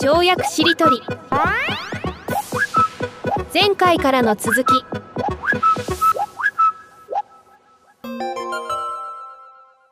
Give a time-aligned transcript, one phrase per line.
[0.00, 1.02] 跳躍しりとり
[3.52, 4.66] 前回からの続き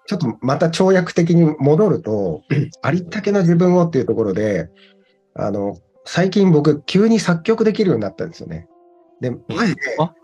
[0.07, 2.43] ちょっとまた跳躍的に戻ると、
[2.83, 4.71] ありったけの自分をっていうところで、
[5.35, 8.69] あの、最近僕、急に作曲できるようになったんですよね。
[9.21, 10.15] で、マジで、あ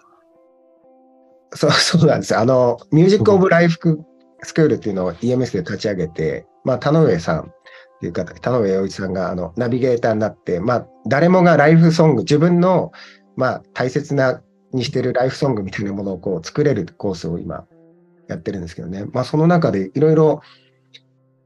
[1.55, 2.39] そう、そうなんですよ。
[2.39, 3.73] あの、ミュージック・オブ・ライフ・
[4.43, 7.53] スクールっていうのを EMS で立ち上げて、まあ、田上さん
[8.03, 12.91] っていう方、田上洋一さんが、あの、ナビゲーターになって、まあ、誰もがライフソング、自分の、
[13.37, 17.67] まあ、大切な、にしてるライフソングみたいなものをこう作れるコースを今
[18.27, 19.05] やってるんですけどね。
[19.13, 20.41] まあその中でいろいろ、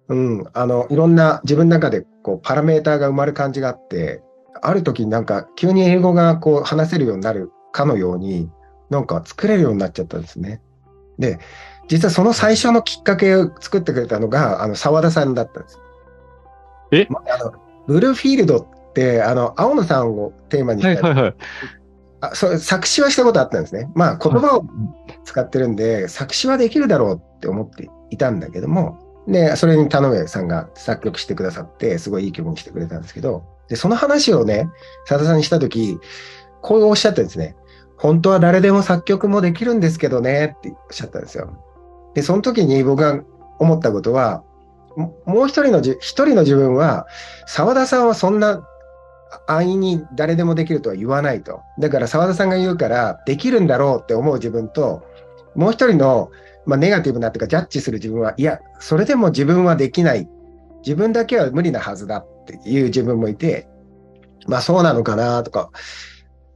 [0.08, 4.22] うん、あの、いろんな自分の中でこうパラメーターが生まる感じがあって、
[4.62, 8.48] ある時なんか急に英語がこう話せるようになるかのように、
[8.90, 10.62] なんか作れるようになっちゃったんですね。
[11.18, 11.40] で、
[11.88, 15.78] 実はその最初のきっかけを作ってくれたのが、あの、沢田さんだったんです。
[16.92, 17.06] え？
[17.10, 17.52] まあの、
[17.86, 21.34] ブルーフィールドって、あの、青野さんをテーマにしたはいはいはい。
[22.20, 23.90] あそう作詞はしたことあったんですね。
[23.94, 24.64] まあ言葉を
[25.24, 34.70] 使ってるんで、作詞はできるだろうって思っていたんだけども、で、それに田上さんが作曲してくださって、すごいいい曲にしてくれたんですけど、で、その話をね、
[35.06, 35.98] 佐田さんにしたとき、
[36.62, 37.54] こうおっしゃったんですね。
[37.98, 41.52] 本当は誰でも作曲もできるんですけどね、っておっしゃったんですよ。
[42.14, 43.20] で、その時に僕が
[43.58, 44.42] 思ったことは、
[44.96, 47.06] もう一人のじ、一人の自分は、
[47.46, 48.66] 沢田さんはそんな
[49.46, 51.60] 安易に誰でもできるとは言わないと。
[51.78, 55.02] だから澤田さんが言うから、できるんだろうって思う自分と、
[55.54, 56.30] もう一人の、
[56.64, 60.28] まあ、ネガティブなっていうか、ジャッジする自分は、いや、それでも自分はできない。
[60.84, 63.68] 自分だけは無理なはずだっていう自分もいて、
[64.46, 65.70] まあそうなのかなとか、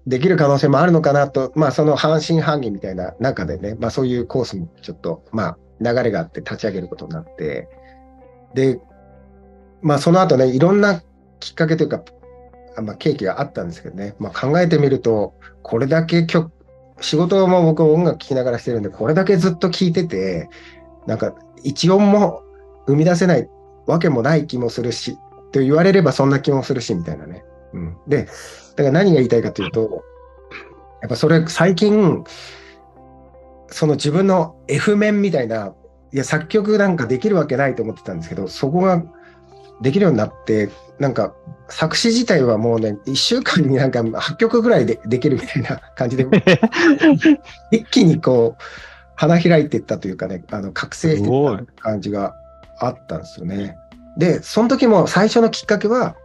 [0.07, 7.69] できる可能性もあるのかなと、まあその半信半疑みたいな中でね、まあそういうコースもちょっと、まあ流れがあって立ち上げることになって、
[8.55, 8.81] で、
[9.83, 11.03] まあその後ね、いろんな
[11.41, 12.03] きっかけというか、
[12.83, 16.53] まあ、契機があったんですけどね、まあ、考えてみると、これだけ曲、
[17.01, 20.49] 仕事も僕音楽聴きながらしてるんで、これだけずっと聴いてて、
[21.07, 22.43] なんか一音も
[22.87, 23.49] 生み出せない
[23.87, 25.19] わけもない気もするし、
[25.53, 27.45] と言われればそんな気もするし、みたいなね。
[27.73, 27.97] うん。
[28.07, 28.31] で、だ
[28.77, 30.05] から何が言いたいかというと、
[31.03, 32.25] やっぱそれ最近、
[33.69, 35.75] その自分の F 面みたいな、
[36.13, 39.03] いや、作曲なんかできるわけないと思ってたんですけど、そこが
[39.81, 41.35] できるようになって、なんか
[41.69, 46.27] 作詞自体はもうね、1週間になんか8曲ぐらいでできるみたいな感じで、
[47.71, 48.63] 一気にこう、
[49.15, 52.35] 花開いていったというかね、あの覚醒していた感じが
[52.79, 53.77] あったんですよね。
[54.17, 56.17] で、その時も最初のきっかけは、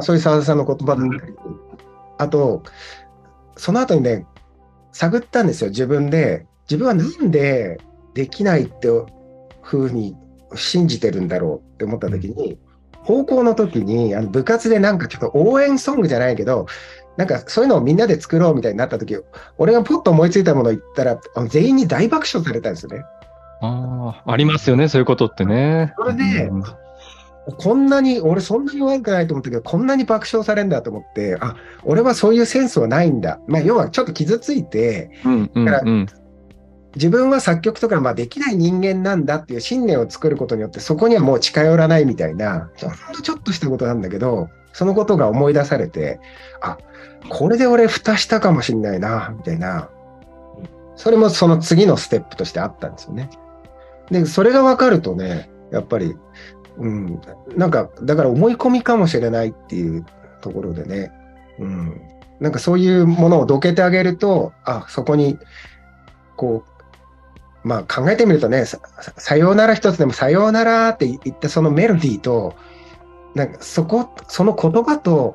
[0.00, 1.34] そういう澤田さんの言葉だったり、
[2.18, 2.62] あと、
[3.56, 4.26] その後にね、
[4.92, 6.46] 探ったんですよ、自分で。
[6.68, 7.78] 自分はなんで
[8.14, 8.88] できないって
[9.66, 10.16] ふうに
[10.54, 12.56] 信じてるんだろうって思った時に、
[13.04, 16.66] 高校の時にあの部活でなんかちょっと応援ソングじゃないけど、
[17.16, 19.16] なんかそういうのをみんなで作ろうみたいになった時、
[19.58, 21.18] 俺がポッと思いついたものを言ったら、
[21.48, 23.04] 全員に大爆笑されたんですよね。
[23.60, 25.94] ああ、ありますよね、そういうことってね。
[25.96, 26.62] それでうん
[27.58, 31.54] こんなに、俺そんなに悪くないと思ったけど、こんなに爆笑されるんだと思って、あ、
[31.84, 33.38] 俺はそういうセンスはないんだ。
[33.46, 36.06] まあ、要はちょっと傷ついて、うんうんだかうん。
[36.96, 46.20] 自分は作曲とかまあできない人間なんだっていう信念を作ることによって、そこにはもう近寄らないみたいな、ほんのちょっとしたことなんだけど、そのことが思い出されて、
[46.60, 46.78] あ、
[47.28, 49.90] これで俺蓋したかもしんないな、みたいな。
[50.96, 53.28] それもその次のステップとしてあったんですよね。
[54.10, 56.16] で、それが分かるとね、やっぱり、
[56.78, 57.20] うん、
[57.56, 60.04] なんか、だから思い込みかもしれないっていう
[60.40, 61.12] ところでね、
[61.58, 62.00] うん、
[62.40, 65.38] なんかそういうものをどけてあげると、あ、そこに、
[66.36, 66.75] こう、
[67.66, 68.78] まあ考えてみるとね、さ
[69.16, 72.54] さようなら一つでもさようならって言ったそのメロディーと、
[73.34, 75.34] なんかそこ、その言葉と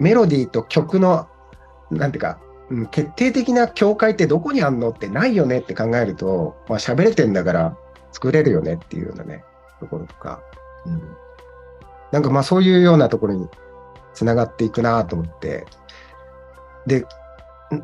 [0.00, 1.28] メロディーと曲の、
[1.92, 7.76] なんていうか、うん決定的な境界ってどこにあんのってないよねって考えると、まあ喋れてんだから
[8.10, 9.44] 作れるよねっていうようなね、
[9.78, 10.40] ところとか、
[10.86, 11.00] うん、
[12.10, 13.48] なんかまあそういうようなところに
[14.12, 15.66] つながっていくなと思って、
[16.84, 17.06] で、ん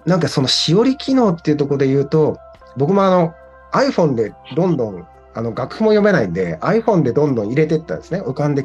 [0.06, 2.36] なんかそのしおり機能っていうところで言うと、
[2.76, 3.34] 僕もあの
[3.72, 8.62] iPhone でどんどんあの楽譜も読めないんで iPhone でどんどん入れてったんですね、浮かんで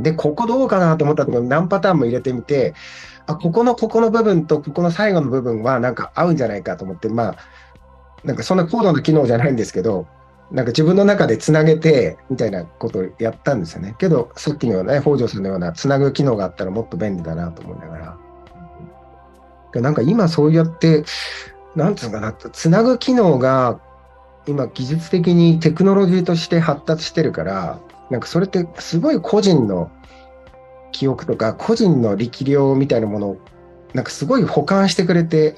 [0.00, 2.74] で、ここどうかなと思ったところ何パターンも入れてみて、
[3.26, 7.36] あ、ここのここの部分とここの最後の部分はなんか合うんじゃないかと思って、まあ、
[8.24, 10.06] なんかそんな高度な機能じゃないんですけど、
[10.50, 13.94] なんか自分の中でつなげてみたいなことをやったんですよね。
[13.98, 18.16] けど、さっきのようなね、北条さんのようなつなぐ機能があったらもっと便利だなと思いながら。
[19.72, 21.04] でなんか今そうやって、
[21.76, 23.80] なんつうかな、つなぐ機能が
[24.46, 27.78] 今技術的にテクノロジーとして発達してるから、
[28.10, 29.90] なんかそれってすごい個人の
[30.92, 33.36] 記憶とか、個人の力量みたいなものを、
[33.94, 35.56] なんかすごい保管してくれて、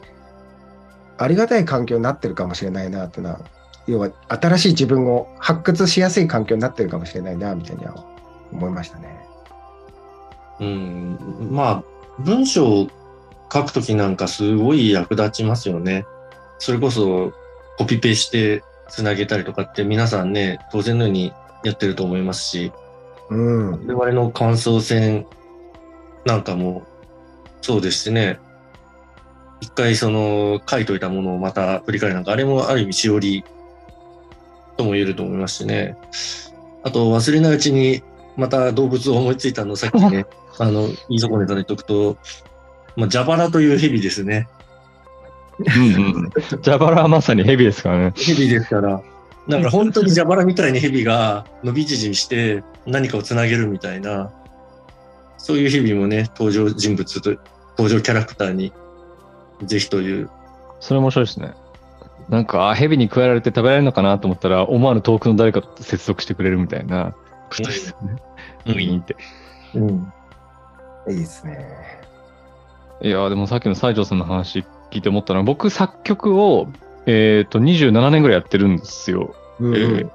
[1.19, 3.41] ありがたい環境になってるかもしれないなっていうのは、
[3.87, 7.95] 要は新しい自分を発掘しやすい環境になってるかもしれないな、みたいには
[8.53, 9.21] 思いましたね。
[10.61, 11.85] うん、まあ、
[12.19, 12.87] 文章
[13.53, 16.07] 書くときなんかすごい役立ちますよね。
[16.59, 17.33] それこそ
[17.79, 21.33] コピペしてつなげたりとかって皆さんね、当然のように
[21.65, 22.73] やってると思いますし、
[23.31, 23.87] うん。
[23.87, 25.27] 我々の感想戦
[26.25, 26.83] なんかも
[27.63, 28.39] そうですしね、
[29.61, 33.45] 一回その書いといたものをまた振り返るなんか、あれもある意味しおり
[34.77, 35.97] とも言えると思いますしね。
[36.83, 38.03] あと忘れないうちに
[38.37, 40.27] また動物を思いついたのをさっきね、
[40.59, 42.17] あの、言い損ねたで言っとくと、
[42.97, 44.49] まあ、蛇腹という蛇ですね。
[45.59, 46.31] うんうん。
[46.63, 48.13] 蛇腹はまさにヘビですからね。
[48.17, 49.03] 蛇ですから、
[49.47, 54.31] なんか本当に蛇腹みたいに蛇が伸び縮みして何かをつなげるみたいな、
[55.39, 57.37] そういう蛇もね、登場人物と、
[57.77, 58.73] 登場キャラクターに
[59.65, 60.31] ぜひという。
[60.81, 61.53] それ面白いですね。
[62.29, 67.15] なんか、あヘビに食わられて食べられるのかなと思ったら、思わぬ遠くの誰かと接続してくれるみたいな
[67.51, 68.23] ことですよね。
[68.67, 69.17] ウィーンって。
[69.75, 70.13] うん。
[71.09, 72.00] いいですね。
[73.03, 76.69] いやーでもさっきの西条さんの話聞いて思ったのは、僕作曲を、
[77.07, 79.35] えっ、と、27年ぐらいやってるんですよ。
[79.59, 80.11] うんえー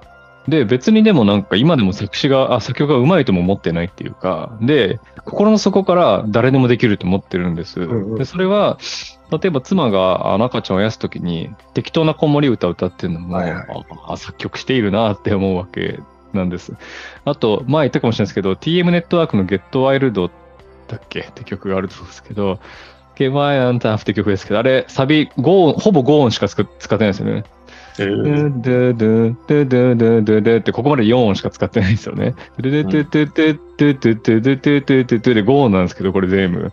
[0.48, 7.80] で、別にでもなんか今でも作詞が、あ、作曲が上手いとも思ってないっていうか、で、心の底から誰でもできると思ってるんです。
[7.80, 8.78] んうんで、それは、
[9.32, 16.00] 例えば妻が赤ちゃんをやすときに適当な子守歌を歌ってるのも、はいはいああ作曲しているなって思うわけ
[16.32, 16.74] なんです。
[17.26, 20.30] あと、前言ったかもしれないですけど、TM ネットワークの Get Wild
[20.88, 21.22] だっけ？
[21.22, 22.60] って曲があると思うんですけど、
[23.16, 27.44] Get Wild and って曲ですけど、あれ、サビ、5音、ほぼ5音しか使使ってないんですよね。
[27.98, 32.36] えードゥドゥドゥドゥドゥドゥドゥってここまで4音しか使ってないんですよね。
[32.60, 36.72] ドゥドゥドゥドゥドゥドゥドゥドゥドゥドゥドゥドゥで5音なんですけど、これ全部。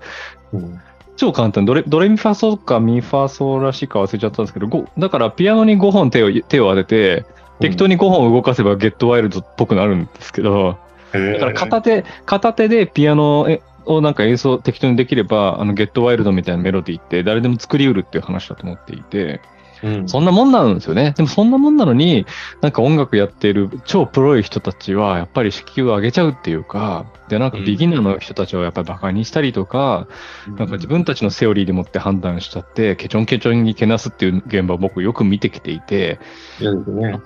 [0.52, 0.80] うん
[1.14, 1.66] 超簡単。
[1.66, 7.26] ドレドレミファソかミファソらしいか忘れちゃったんですけど、ごだからピアノに5本手を手を当てて、
[7.60, 10.78] 適当に5本動かせばゲットワイルドっぽくなるんですけど、
[11.12, 13.46] だから片手、片手でピアノ
[13.86, 19.40] をなんか演奏適当にできれば、あのゲットワイルドみたいなメロディーって誰でも作りうるっていう話だと思っていて、
[19.82, 21.12] うんそんなもんなんですよね。
[21.16, 22.24] でもそんなもんなのに、
[22.60, 30.06] なんか音楽やっている超プロい人たちは、やっぱり敷居を上げちゃうっていうか、で、なんかビギナーの人たちをやっぱりバカにしたりとか、
[30.56, 36.20] なんか自分たちのセオリーでもって判断しちゃって、ケチョンケチョンにけなすっていう現場を僕よく見てきていて。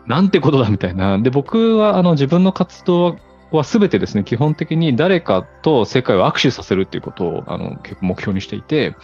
[0.06, 1.18] なんてことだみたいな。
[1.18, 3.16] で、僕はあの自分の活動は
[3.52, 8.96] 全てですね、基本的に誰かと世界を握手させるっていうことをあの結構目標にしていて、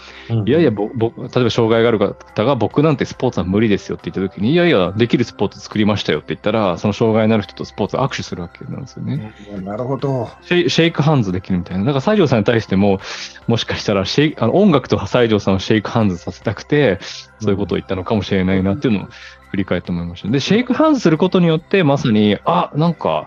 [0.45, 9.33] いやいや、ぼぼ例えば障害がある方が僕なんてスポーツは無理ですよって言った時に、いやいや、できるスポーツ作りましたよって言ったら、その障害のある人とスポーツを握手するわけなんですよね。
[9.63, 10.29] なるほど。
[10.43, 11.85] シェイ shake hands できるみたいな。
[11.85, 13.01] だから西条さんに対しても、
[13.47, 16.99] もしかしたらシェイあの音楽と西条さんを shake hands させたくて、
[17.41, 19.09] そういうことを言ったのかもしれないなっていうのを
[19.51, 20.29] 振り返って思いました。
[20.29, 23.27] で、シェイクハンズすることによって、まさに、あ、なんか、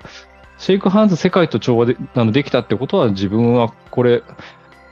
[0.58, 4.24] シェイクハンズ世界と調和であのできたってことは、自分はこれ、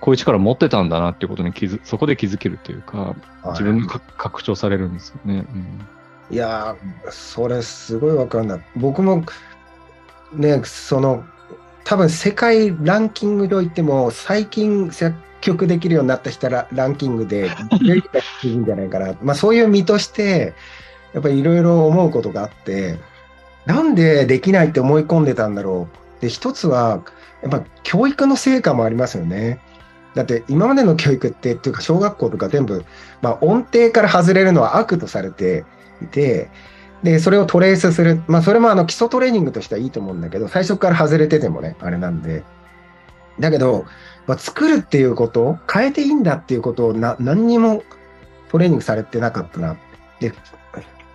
[0.01, 3.15] こういう力持ってたんだなっていうことに気づ、そこで気づけるというか、
[3.51, 5.45] 自分がか拡張されるんですよね。
[5.53, 5.87] うん
[6.31, 8.61] いやー、それすごいわかんない。
[8.75, 9.23] 僕も、
[10.31, 11.23] ね、その、
[11.83, 17.51] 多分世界ランキングといっても、最近作曲できるようになった人らランキングで、
[18.43, 19.13] いいんじゃないかな。
[19.21, 20.53] まあそういう身として、
[21.13, 22.99] やっぱりいろいろ思うことがあって、
[23.65, 25.87] なんでできないって思い込んでたんだろ
[26.19, 26.21] う。
[26.21, 27.03] で、一つは、
[27.41, 29.59] やっぱ教育の成果もありますよね。
[30.15, 32.85] だって今までの教育って、っていうか小学校とか全部、
[33.21, 35.65] まあ音程から外れるのは悪とされて
[36.01, 36.49] いて、
[37.03, 38.21] で、それをトレースする。
[38.27, 42.43] まあそれもあの基礎トレーニングとしてはいいと思うんだけど、最初から外れててもね、あれなんで。
[43.39, 43.85] だけど、
[44.27, 47.83] まあ、作るっていうこと変えていいんだっていうことをな何にも
[48.49, 49.75] トレーニングされてなかったな。
[50.19, 50.33] で、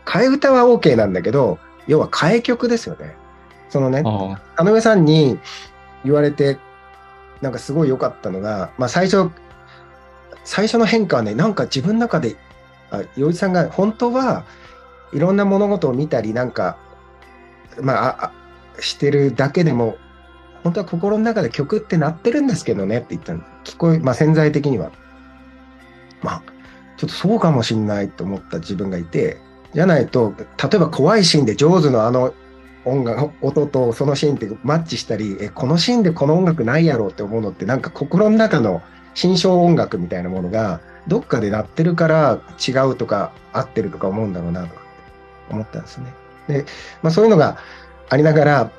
[0.05, 3.17] 替え歌は OK なんだけど、要は替え曲ですよね。
[3.71, 5.39] そのね、あ田上さんに
[6.05, 6.59] 言われて、
[7.41, 9.31] なんかすごい良かったのが、まあ最初、
[10.45, 12.37] 最初の変化はね、なんか自分の中で、
[12.91, 14.45] あ洋一さんが本当は
[15.13, 16.79] いろんな物事を見たり、なんか、
[17.81, 18.33] まあ、あ
[18.79, 19.97] あしてるだけでも、
[20.63, 23.41] 本当は心の中で曲って鳴ってるんですけどねって言ったの。
[23.65, 24.91] 聞こえ、まあ潜在的には。
[26.23, 26.43] まあ、
[26.97, 29.39] ちょっとそうかもしんないと思った自分がいて、
[29.75, 30.45] じゃないと、例
[30.75, 32.33] えば怖いシーンで上手のあの
[32.85, 38.83] 音楽、音とそのシーンってマッチしたり、え、このシーンでこの音楽ないやろうって思うのって、なんか心の中の
[39.15, 44.77] 心象音楽みたいなものが、どっかで鳴ってるから違うとか合ってるとか思うんだろうなとかっ
[45.49, 46.15] て思ったんですね。
[46.49, 46.65] で、
[47.03, 47.59] まあそういうのが
[48.09, 48.71] ありながら、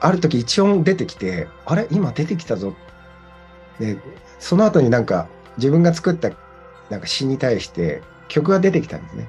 [0.00, 1.86] ある時一音出てきて、あれ？
[1.90, 2.74] 今出てきたぞ。
[3.78, 3.98] で、
[4.38, 6.30] その後になんか自分が作った
[6.90, 9.28] なんか詩に対して曲が出てきたんですね。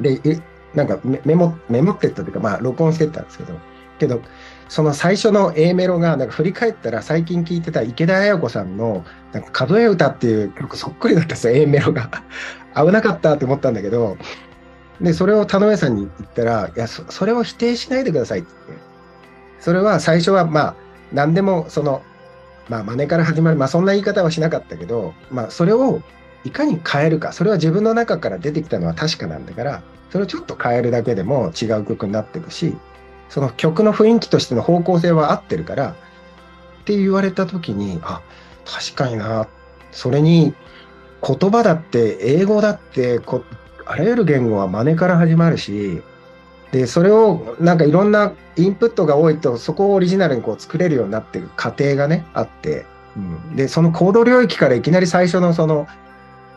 [0.00, 0.40] で、え
[0.74, 3.54] なんかメモ、メモってったというか、まあ録音してったんですけど、
[3.98, 4.20] けど、
[4.68, 12.10] その最初の A メロが、なんか振り返ったら最近聴いてた池田彩子さんの、なんか数え歌っていう曲そっくりだったんですよ、A メロが。
[12.76, 14.16] 危なかったって思ったんだけど、
[15.00, 18.84] で、それを田上さんに言ったら、いや、そそれを否定しないでくださいって言って。
[19.60, 20.74] それは最初はまあ、
[21.12, 22.02] 何でもその、
[22.68, 26.02] まあ、真似から始まる、まあ、そんな言い方はしなかったけど、まあ、それを
[26.44, 32.76] いかに変えるか、それは自分の中から出てきたのは確かなんだから、それをちょっと変えるだけでも違う曲になっていくし、
[33.28, 35.94] その曲の雰囲気としての方向性は合ってるから、っ
[36.84, 38.22] て言われた時に、あ、
[38.64, 39.46] 確かにな、
[39.92, 40.54] それに
[41.26, 43.44] 言葉だって、英語だってこ、
[43.84, 46.02] あらゆる言語は真似から始まるし、
[46.72, 55.86] で、それをなんかいろんなインプットが多いと、そこをオリジナルにこう作れるようになっていく過程がね、あって、うん、で、その行動領域からいきなり最初のその、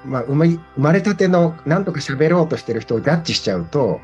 [0.06, 4.02] まあ、生ま生まれたてのなんとか喋ろうとしてる人をジャッジしちゃうと、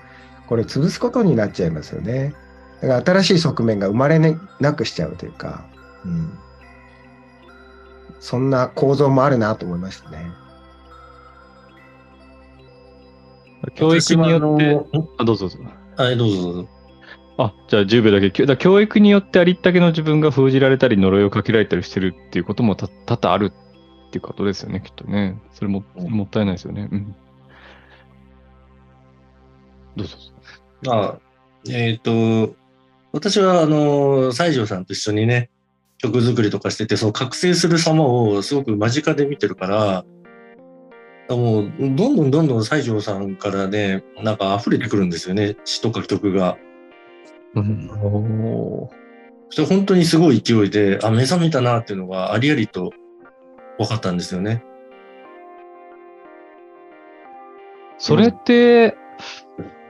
[0.48, 2.34] これ潰すことになっちゃいますよね。
[2.82, 4.20] だから新しい側面が生まれ
[4.60, 5.66] なくしちゃうというか、
[6.06, 6.38] うん、
[8.20, 10.32] そんな構造もあるなと思いましたね。
[13.76, 14.80] 教育によって、
[15.18, 15.72] あどうぞどうぞ。
[15.98, 16.70] はい、どうぞどうぞ。
[17.40, 18.46] あ、じゃあ10秒だけ。
[18.46, 23.52] だ教育によってありったけの自分が封じられたり、呪いをかけられたりしてるっていうこともた多々ある
[24.08, 25.38] っていうことですよね、きっとね。
[25.54, 26.88] それもうんもったいないですよね。
[26.92, 27.16] うん。
[29.98, 30.18] どうぞ。
[30.88, 31.18] あ
[31.70, 32.56] えっ、と、
[33.12, 35.50] 私は、あの、西条さんと一緒にね、
[35.98, 40.06] 曲作りとかしてて、その覚醒する様をすごく間近で見てるから、
[41.36, 46.58] もう、どんどんどんどん西条さんからね、なんか溢れてくるんですよね、詩とか曲が。
[47.56, 48.90] うん、お
[49.68, 52.94] 本当にすごい勢いで、あ、目覚めたなっていうのがありありと
[53.78, 54.64] 分かったんですよね。
[57.98, 58.96] それって、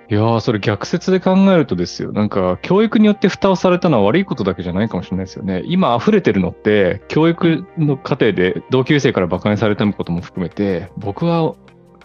[0.10, 2.14] いやー、それ逆説で考えるとですよ。
[2.14, 5.64] なんか、教育によって蓋をされたのは悪いことだけじゃないかもしれないですよね。
[5.66, 11.56] 今溢れてるのって、教育の過程で同級生から馬鹿にされたことも含めて、僕は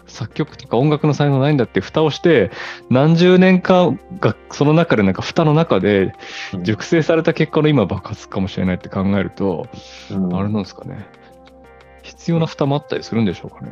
[0.05, 2.51] 作曲とか音楽の才能ないんだって蓋をして、
[2.89, 6.13] 何十年間が、その中でなんか蓋の中で
[6.61, 9.67] 熟成された結果の今爆発かもしれないって考えると、
[10.11, 11.07] うんあれなんですかね。
[12.23, 13.71] 必要な蓋もあったりするんでしょうかね。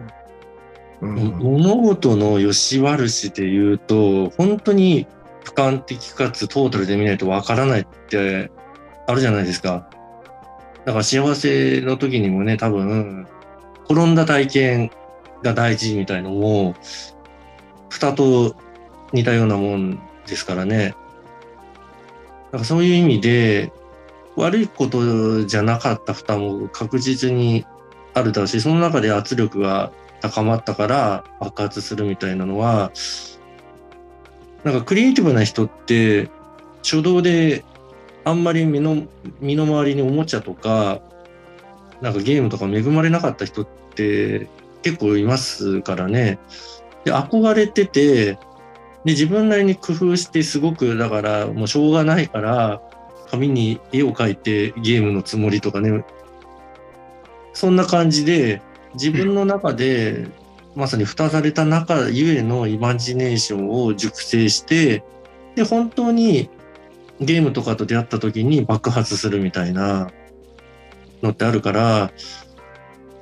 [1.00, 5.08] うん物事の良し悪しで言うと、本当に
[5.46, 8.51] 俯瞰的かつトータルで見ないとわからないって
[9.08, 9.89] あるじゃないですか。
[10.84, 13.25] だから幸せの時にもね、多分、
[13.89, 14.91] 転んだ体験
[15.41, 16.75] が大事みたいのも、
[17.89, 18.58] 蓋と
[19.13, 20.93] 似たようなもんですからね。
[22.48, 23.72] だからそういう意味で、
[24.36, 27.65] 悪いことじゃなかった蓋も確実に
[28.13, 29.91] あるだろうし、その中で圧力が
[30.22, 32.91] 高まったから爆発するみたいなのは、
[34.63, 36.30] なんかクリエイティブな人って、
[36.84, 37.63] 初動で
[38.24, 39.03] あんまり身の
[39.39, 41.01] 身の回りにおもちゃとか、
[42.01, 44.48] なんかゲームとか恵まれなかった人って
[44.82, 46.39] 結構いますからね。
[47.06, 52.82] で、憧れてて、で、自分なりに工夫してすごく、だからもうしょうがないから、
[53.32, 56.03] 紙に絵を描いてゲームのつもりとかね、
[57.53, 58.62] そんな感じで、
[58.93, 60.27] 自分の中で、
[60.75, 65.03] まさに蓋された中ゆえのイマジネーションを熟成して、
[65.55, 66.50] で、本当に
[67.20, 70.12] ゲームとかと出会った時に爆発するみたいな
[71.22, 72.12] のってあるから、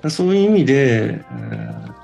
[0.10, 2.00] そういう意味で、えー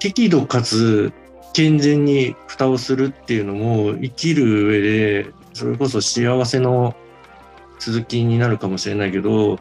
[0.00, 1.12] 適度かつ
[1.52, 6.96] 健全に蓋をするっていうのも生きる上で、それこそ幸せの
[7.78, 9.58] 続きになるかもしれないけど、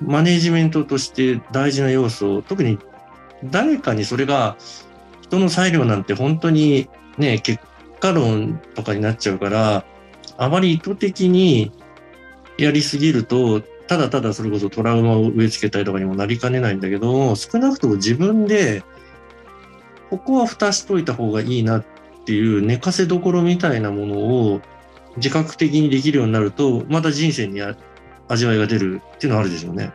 [0.00, 2.78] マネジメントとして大事な要素、特に
[3.44, 4.56] 誰かにそれが
[5.22, 6.88] 人の裁量なんて本当に
[7.18, 7.62] ね、結
[8.00, 9.84] 果論とかになっちゃうから、
[10.36, 11.72] あまり意図的に
[12.58, 18.82] やりすぎると、ただただそれこそトラウマを植え付けたりとかにもなりかねないんだけど、少なくとも自分で、
[20.10, 21.84] ここは蓋しといた方がいいなっ
[22.24, 24.60] ていう寝かせどころみたいなものを
[25.16, 27.76] 自覚的にできるようになると、また人生にあ
[28.28, 29.92] 味わいが出るっていうのはあるでしょうね。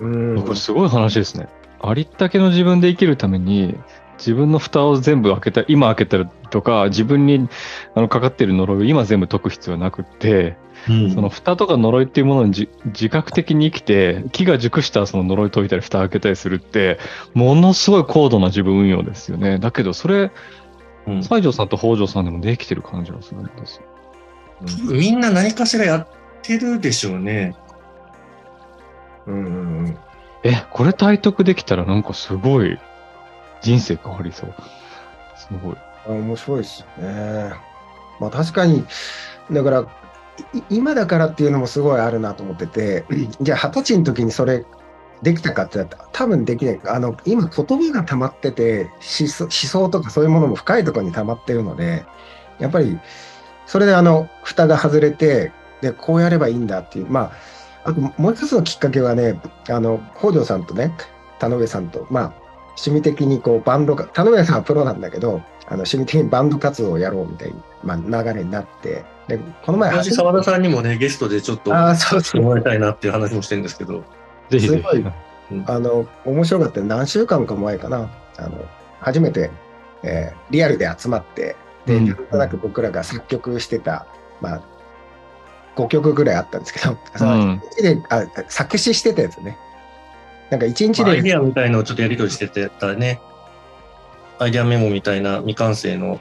[0.00, 1.48] うんこれすごい話ですね。
[1.80, 3.76] ありったけの自分で生きるために、
[4.18, 7.48] 自分の蓋を全部開けた、今開けたりとか、自分に
[7.94, 10.56] あのかかってる呪いを今全部解く必要はなくって、
[10.88, 16.98] うんその蓋とか呪いっていうものにじ自覚的に生きて、木が熟したその呪い解いたり蓋開けたりするって、
[17.34, 19.58] ものすごい高度な自分運用ですよね。
[19.58, 20.30] だけどそれ、
[21.06, 23.82] うん西条さんと北条さんでもできてる感じがするんですよ。
[24.90, 26.08] みんな何かしらやっ
[26.46, 27.54] てるでしょうね。
[29.26, 29.98] うんうんうん。
[30.44, 32.78] え、これ体得できたらなんかすごい
[33.62, 34.54] 人生変わりそう。
[35.36, 35.76] すごい。
[36.06, 37.52] あ面白いですよね。
[38.20, 38.84] まあ確かに、
[39.50, 39.86] だから、
[40.52, 43.04] い今だからっていうのもすごいあるなと思ってて、
[43.40, 44.64] じゃあ二十歳の時にそれ
[45.22, 46.80] できたかって言ったら多分できない。
[46.86, 48.84] あの、今言葉が溜まってて、
[49.18, 52.04] 思想思想とかそういうものも深いところに溜まってるので、
[52.58, 52.98] やっぱり、
[53.66, 57.32] それであの、蓋が外れて、で、こうやればいいんだっていう、ま
[57.84, 60.92] あ、あともう一つのきっかけはね、あの、北条さんとね、
[61.38, 62.32] 田上さんと、まあ、
[62.78, 67.56] 趣味的にこうバンドが、田上さんはプロなんだけど、あの趣味的にバンド活動をやろうみたいな、
[67.98, 72.22] まあ、流れになって、で、この前私、澤田さんにもね、ゲストでちょっと、ああ、そうそう。
[72.22, 74.04] してもらいたいなっていう話もしてるんですけど、
[74.50, 75.08] ぜひぜすごいひ。
[75.66, 78.10] あの、面白かったよ何週間か前かな。
[78.36, 78.64] あの、
[79.00, 79.50] 初めて、
[80.02, 81.56] えーリアルで集まって、
[81.86, 84.06] で、うんなんとなく僕らが作曲してた、
[84.40, 84.62] まあ、
[85.76, 89.56] 5曲ぐらいあったんですけど、そのうん一日であ作詞してたやつね。
[90.50, 93.20] なんか一日まあアイデで、アみたいのをちょっとやり取りしててたらね、
[94.38, 96.20] アイデアメモみたいな未完成の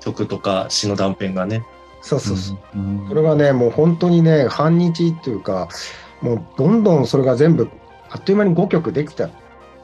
[0.00, 1.64] 曲とか詩の断片がね、
[2.02, 2.58] そうそうそう。
[2.74, 5.68] うんそれがね、もう本当にね、半日っていうか、
[6.20, 7.68] もうどんどんそれが全部、
[8.10, 9.30] あっという間に5曲できちゃっ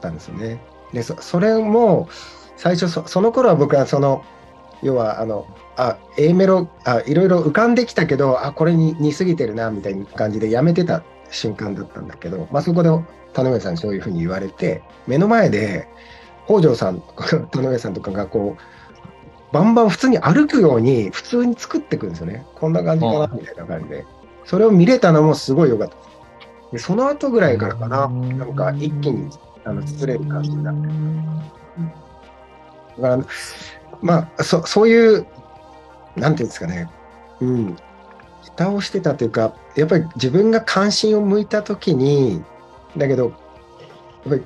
[0.01, 0.61] たんですよね。
[0.93, 2.09] で、そそれも、
[2.57, 4.23] 最初そ、その頃は僕はその、
[4.81, 5.45] 要は、あの、
[5.75, 12.89] あ、A メロ、あ、いろいろ浮かんできたけど、あ、これに似すぎてるな、みたいな感じでやめてた瞬間だったんだけど、まあそこで
[13.33, 15.87] 田上さんにそういうふうに言われて、目の前で、
[16.45, 17.01] 北条さん、
[17.51, 22.45] 田上さんとかがこう、バンバン普通に歩くように普通に作っていくんですよね。
[22.55, 24.05] こんな感じかなみたいな感じで。
[24.45, 25.95] それを見れたのもすごい良かった。
[26.71, 29.29] でその後ぐらいからかな、なんか一気に
[29.63, 30.87] あの作れる感じになって。
[33.01, 33.23] だから、
[34.01, 35.25] まあ、そそういう、
[36.15, 36.89] なんていうんですかね、
[37.41, 37.77] うん、
[38.43, 42.43] 蓋をしてたというか、やっぱり自分が関心を向いたときに、
[42.97, 43.33] だけど、やっ
[44.29, 44.43] ぱり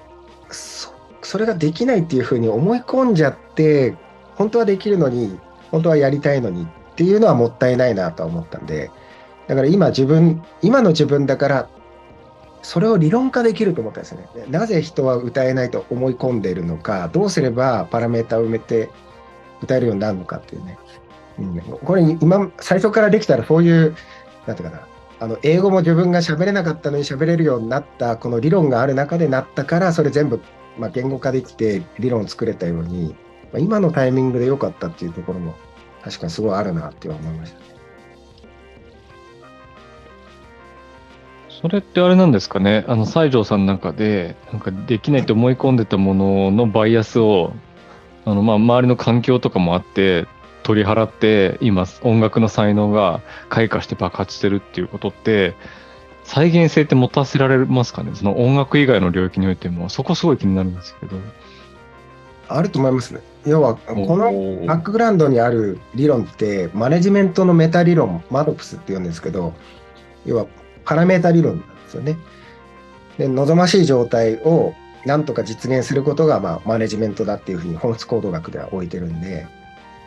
[0.49, 3.95] そそれができないっていうふうに思い込んじゃって、
[4.35, 5.39] 本当はできるのに、
[5.71, 8.91] 本当はやりたいのにっていうのはもったいないなとは思ったんで、
[9.47, 11.69] だから今自分、今の自分だから、
[12.61, 14.45] それを理論化できると思ったんですよね。
[14.49, 18.89] なぜ人は歌えないと思い込んでいるのか、どうすればパラメータを埋めて
[19.63, 20.77] 歌えるようになるのかっていうね。
[21.39, 23.95] うん、これ今、最初からできたらそういう、
[24.45, 24.87] なんていうかな、
[25.19, 30.41] あの英語も自分が喋れなかったのに喋れるようになった、この理論がある中でなったから、それ全部、
[30.77, 33.15] まあ、言語化できて理論を作れたように、
[33.51, 35.55] まあ、今のタイミングで良かったっていうところも
[36.03, 37.63] 確かにすごいあるなって思いましたね。
[41.49, 47.53] それってあれなんですかね、あの西条さんの中で、なんかできないと思い込んでたもののバイアスを、
[48.25, 50.27] あのまあ周りの環境とかもあって、
[50.63, 55.55] 取り払って、今、音楽の才能が開花して爆発してるっていうことって、
[56.23, 61.17] 再現性って持たせられますかね、その音楽以外の領域においても、そこすごい気になるんですけど。
[62.47, 63.21] あると思いますね。
[63.45, 69.53] 要は、このおバックグラウンドにある理論って、マネジメントのメタ理論、マドプスって言うんですけど、
[70.25, 70.45] 要は
[70.85, 72.17] パラメータ理論なんですよね。
[73.17, 74.73] で、望ましい状態を
[75.05, 79.47] なんとか実現することが、まあ、マネジメントだっていうふうに本質行動学では置いてるんで、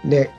[0.05, 0.31] で、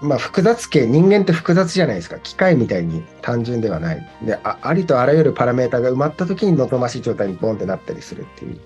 [0.00, 2.18] まあ、複雑系、人間って複雑じゃないですか。
[2.20, 4.08] 機械みたいに単純ではない。
[4.22, 8.58] で、あありとあらゆるパラメータが埋まった時に望ましい状態にボンってなったりするっていう。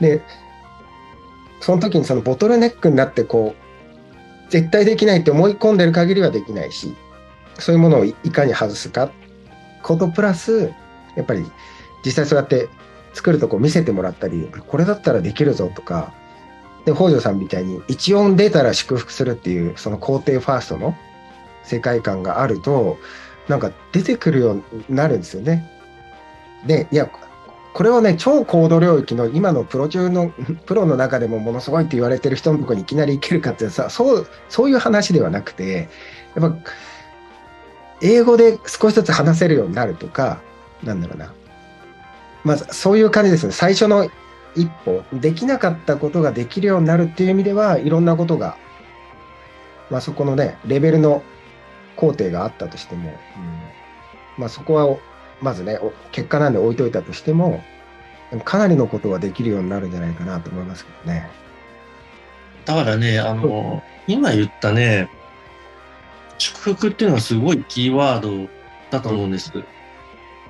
[0.00, 0.22] で、
[1.60, 6.94] その時にそのボトルネックになってこう、絶対できないって思い込んでる限りはできないし、
[7.58, 9.10] そういうものをいいかに外すか
[9.82, 10.72] ことプラス、
[11.16, 11.44] やっぱり
[12.04, 12.68] 実際そうやって
[13.16, 16.12] 作るとこ見せてもらったり、これだったらできるぞとか、
[16.84, 20.94] で、北条さんみたいに一音出たら祝福するっていう、その肯定ファーストの
[21.64, 22.98] 世界観があると、
[23.48, 25.66] なんか出てくるようになるんですよね。
[26.66, 27.10] で、いや、
[27.72, 30.30] これをね、超高度領域の今のプロ中の、
[30.66, 35.88] プロの中でもものすごいって言われてる人のとこにいきなり行けるかってさ、そう、そういう話ではなくて、
[36.34, 36.56] やっぱ、
[38.02, 40.38] 英語で少しずつ話せるようになるとか、
[40.84, 41.32] なんだろうな。
[42.46, 43.52] まず、そういう感じですね。
[43.52, 44.08] 最初の
[44.54, 48.56] 一歩、できなかったことができるようになるっていう意味では、いろんなことが、
[49.90, 51.24] まあそこのね、レベルの
[51.96, 53.16] 工程があったとしても、うん
[54.38, 54.96] まあそこは、
[55.42, 57.64] まずね、お結果なんで置いといたとしても、
[58.44, 61.28] かなりのことはできるようになるんじゃないかなと思いますけどね。
[62.64, 65.08] だからね、あの、今言ったね、
[66.38, 68.48] 祝福っていうのはすごいキーワード
[68.92, 69.52] だと思うんです。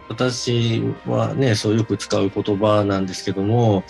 [0.09, 3.85] 私はね、そうよく使う言葉なんですけども、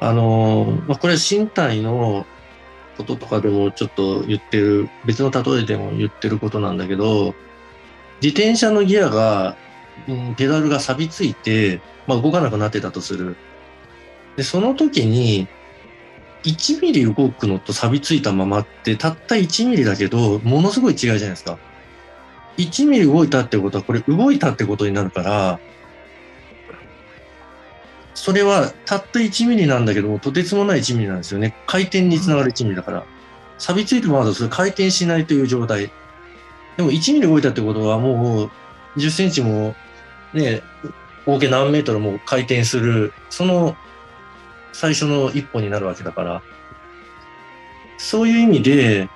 [0.00, 2.26] あの、ま、これ身体の
[2.96, 7.34] こととかでもちょっと言ってる、別の例えでも言ってることなんだけど、
[8.22, 9.56] 自転車のギアが
[10.08, 13.36] うんペダルが錆びついて、まあ、動かなくなってたとする。
[14.36, 15.48] で、その時に、
[16.44, 21.58] 1ミリ動くのと錆びついたままって、たった1ミリだけど、ものすごい違いじゃないですか。
[22.56, 25.60] 1ミリ動いたってことは、これ動いたってことになるから、
[28.14, 31.54] それはたった1ミリなんだけども、とてつもない1ミリなんですよね。
[31.66, 33.04] 回転につながる1ミリだから。
[33.58, 35.90] 錆びついたままだとそれ回転しないという状態。
[36.76, 38.50] でも1ミリ動いたってことはもう
[38.96, 39.74] 10センチも
[40.32, 40.62] ね、
[41.26, 43.76] 合計何メートルも回転する、その
[44.72, 46.42] 最初の一歩になるわけだから。
[47.96, 49.08] そういう意味で、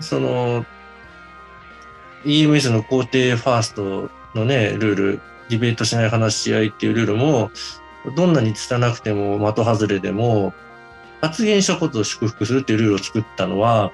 [0.00, 0.66] その、
[2.24, 7.50] EMS の工程ファーストのね、ルール、ディベートしない話し合いっていうルールも、
[8.16, 10.54] どんなに拙くても的外れでも、
[11.20, 13.92] 発言したことを祝福するっていうルールを作ったのは、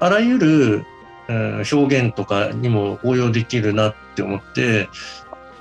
[0.00, 0.86] あらゆる、
[1.28, 4.88] うん表現とかにも応用できるなって思って、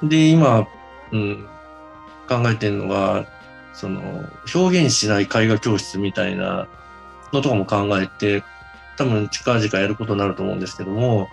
[0.01, 0.65] で、今、
[1.11, 1.45] うん、
[2.29, 3.25] 考えてるのが、
[3.73, 4.01] その、
[4.53, 6.67] 表現しない絵画教室みたいな
[7.33, 8.43] のとかも考えて、
[8.97, 11.29] 多分近々やることになると思うんですけども、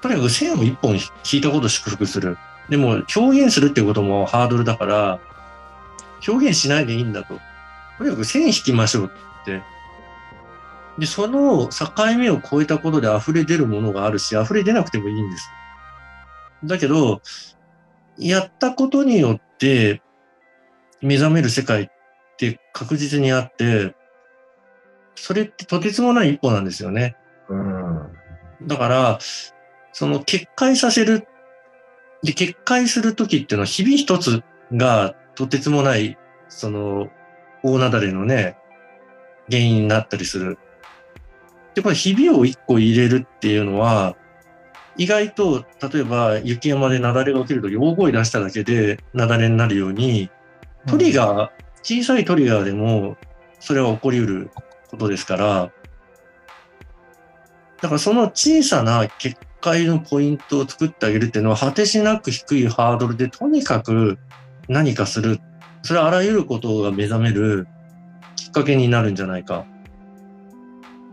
[0.00, 2.38] とにかく線を一本引いたこと祝福する。
[2.68, 5.20] でも表現するっていうこともハードルだから、
[6.26, 7.38] 表現しないでいいんだと。
[7.98, 9.62] とにかく線引きましょうって。
[10.98, 15.48] で、その境目を越えたことで溢れ出るものがあるし、溢れ出なくてもいいんです。
[16.64, 17.20] だけど、
[18.18, 20.02] やったことによって
[21.00, 21.88] 目覚める世界っ
[22.36, 23.94] て確実にあって、
[25.20, 27.16] それってとてつもない一歩なんですよね。
[27.48, 28.08] うん。
[28.66, 29.18] だから、
[29.92, 31.26] その決壊させる。
[32.22, 36.16] で、決壊するときっていうのは、日々一つがとてつもない、
[36.48, 37.08] その、
[37.62, 38.56] 大雪崩のね、
[39.50, 40.58] 原因になったりする。
[41.74, 44.16] で、これ、ひびを一個入れるっていうのは、
[44.96, 50.30] 意外と、例えば、雪山で雪崩が起きるとき、大声出しただけで雪崩になるように、
[50.86, 51.50] トリガー、
[51.82, 53.16] 小さいトリガーでも、
[53.60, 54.50] それは起こり得る
[54.88, 55.72] ことですから、
[57.80, 64.18] だからその小さな結界のポイントを作ってあげるっていうのは、果てしなく低いハードルで、とにかく
[64.68, 65.40] 何かする。
[65.82, 67.66] それはあらゆることが目覚める
[68.36, 69.64] きっかけになるんじゃないか。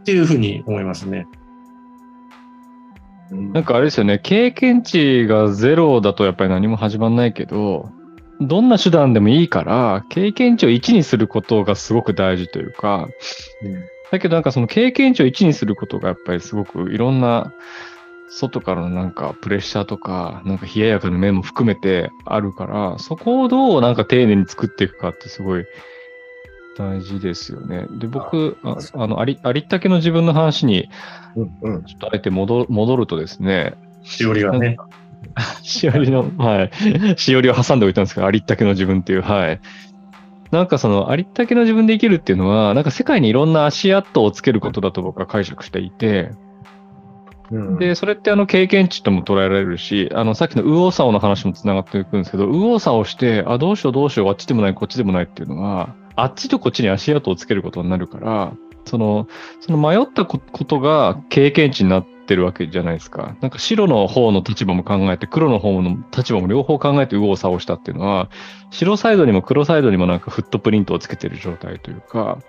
[0.02, 1.26] っていうふうに思いますね。
[3.32, 7.90] なんかあれですよね、経験値がゼロだとやっぱり何も始まんないけど、
[8.42, 13.08] どんな手段でもいいから、経験値を1にすることがすごく大事というか、
[14.12, 17.54] だけどなんかその経験値を1にすることがやっぱりすごくいろんな
[18.30, 25.66] 外からのなんかプレッシャーとか、なんか冷ややかな面も含めてあるから、そこをどうなんか丁寧に作っていくかってすごい
[26.78, 27.86] 大事ですよね。
[27.92, 30.90] で、僕、ああの、あり、ありったけの自分の話に
[31.36, 31.84] うんうん。
[31.84, 34.78] ちょっとあえて戻戻るとですね、しおりがね。
[35.64, 36.72] しおりの、はい。
[37.18, 39.60] しおりを挟んでおいたんですけど、ありったけの自分っていう、はい。
[40.52, 46.32] なんかその、ありったけの自分で生きるっていうのは、なんか世界にいろんな足跡をつけることだと僕は解釈していて、
[47.52, 58.54] うん、で、それってあの経験値とも捉えられるし、あのさっきの右往左往の話もつながっていくんですけど、右往左往して、あ、どうしようどうしよう、あっちでもない、こっちでもないっていうのは、あっちとこっちに足跡をつけることになるから、
[58.86, 59.28] その、
[59.62, 63.36] その迷ったことが経験値になってるわけじゃないですか。
[63.42, 68.30] なんか白の方の立場も考えて、黒の方の立場も両方考えて右往左往したっていうのは、
[68.72, 72.40] 白サイドにも黒サイドにもなんかフットプリントをつけてる状態というか、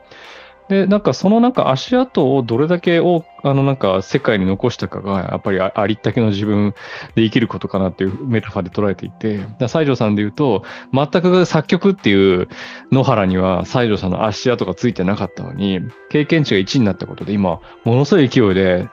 [0.69, 6.75] で、なんかそのなんか足跡をどれだけ多くあのなんか世界に残したかが、やっぱりありったけの自分
[7.15, 12.49] で生きることかなっていうメタファーで捉えていて、西条さんで言うと、全く作曲っていう
[12.91, 18.89] 野原には西条さんの足跡がついてなかったのに、経験値が1になったことで今、ものすごい勢いで、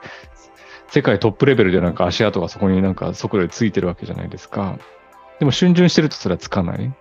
[0.88, 4.78] 世界トップレベルでなんか足跡がそこになんか速度でついてるわけじゃないですか。
[5.40, 6.94] でも逡巡してるとそれはつかない。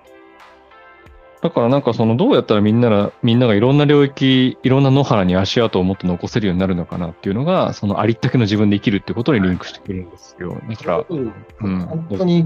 [1.44, 10.58] だからなんかそのどうやったらみんなが、みんながいろんな領域、いろんな野原に足跡をもっと残せるようになるのかなっていうのが、そのありったけの自分で生きるってことにリンクしてくるんですよ。
[10.70, 11.80] だから、うんうん。
[11.82, 12.46] 本当に、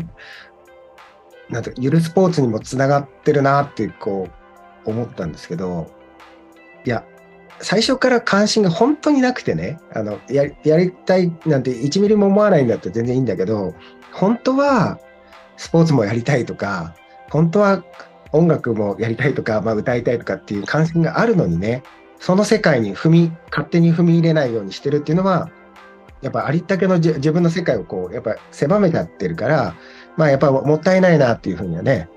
[1.51, 4.29] なんてゆるスポーツにもつながってるなってこ
[4.83, 5.91] う思ったんですけど、
[6.83, 7.05] いや、
[7.59, 13.75] 最初から関心が本当になくてね、あのやりやりたいなんて1ミリも思わないんだったら全然いいんだけど、
[14.11, 14.99] 本当は
[15.55, 16.95] スポーツもやりたいとか、
[17.29, 17.83] 本当は
[18.31, 21.83] 音楽もやりたいとか、まあ、歌いたいとかっていう関心があるのにね、
[22.19, 25.49] その世界に踏み、勝手に踏み入れないようにしてるっていうのは、
[26.21, 29.75] やっぱありったけの自分の世界をこう、やっぱ狭めちゃってるから、
[30.15, 32.09] まあやっぱもったいないなっていうふうにはね、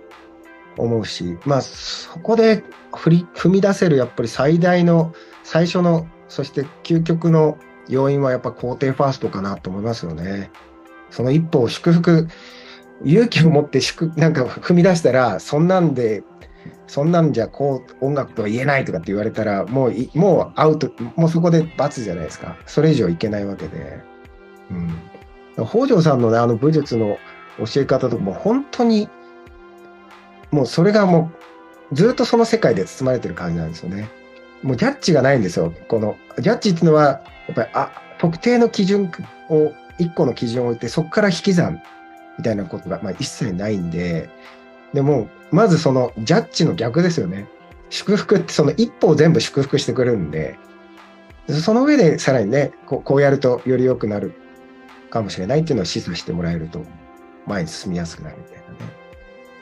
[0.79, 2.65] 思うし、まあそこで
[2.97, 5.13] 振り踏み出せるやっぱり最大の、
[5.45, 10.51] 最初の、そして究極の要因はやっぱ肯定ファーストかなと思いますよね。
[11.11, 12.29] その一歩を祝福、
[13.05, 16.23] 勇気を持って祝なんか踏み出したら、そんなんで、
[16.87, 22.57] そんなんじゃこう音楽とは言えないとかって言われたら、もうもうアウト、もうそこで罰じゃないですか。
[22.67, 24.01] それ以上いけないわけで。
[24.71, 24.75] う
[25.63, 25.67] ん。
[25.67, 27.19] 北条さんのね、あの武術の
[27.59, 29.09] 教え方とかも本当に、
[30.51, 31.31] もうそれがも
[31.91, 34.09] うずっとその世界で包まれてる感じなんですよね。
[34.63, 35.73] もうジャッジがないんですよ。
[35.89, 37.21] このジャッジっていうのは、や
[37.53, 39.11] っぱりあ特定の基準
[39.49, 41.81] を、一個の基準を置いて、そこから引き算
[42.41, 44.31] みたいなことが、まあ、一切ないんで、
[44.95, 47.47] でも、まずそのジャッジの逆ですよね。
[47.91, 50.59] 祝福ってその一歩を全部祝福してくれるんで、
[51.49, 54.33] その上でさらにね、こうこうやるとより良くなる
[55.11, 56.83] かもしれないっていうのを示唆してもらえると、
[57.47, 58.77] 前に進みやすくなるみたいなね。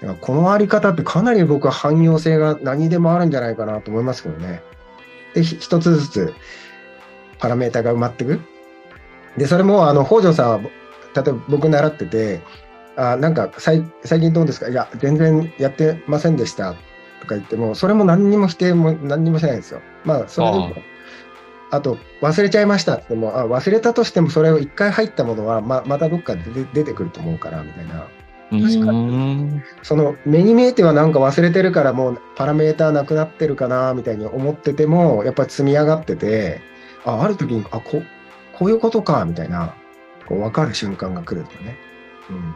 [0.03, 4.63] だからこのあり方ってかなり僕は汎用性が何でもあるんじゃないかなと思いますけどね。
[5.35, 6.35] で、一つずつ
[7.39, 8.41] パラメータが埋まっていく。
[9.37, 10.69] で、それも、あの、北条さんは、例
[11.17, 12.41] えば僕習ってて、
[12.99, 14.69] あなんか最最近どうですか？
[14.69, 16.75] いや、全然やってませんでした
[17.21, 19.81] とか言っても、それも何にも否定も何にもしないんですよ。
[20.05, 20.73] まあ、それでも
[21.71, 28.09] ああと、忘れちゃいましたって言っても、あ忘れたとしても、それを一回入ったものは、ままたどっかで出出てくると思うから、みたいな。
[28.51, 29.63] う確かーん。
[29.83, 36.63] その目に見えてはなんか忘れてるからもうパラメーターなくなってるかなみたいに思っててもやっぱり積み上がってて
[37.05, 38.03] あある時にあこ
[38.55, 39.75] こういうことかみたいな
[40.27, 41.77] こう分かる瞬間が来るとね。
[42.31, 42.55] うん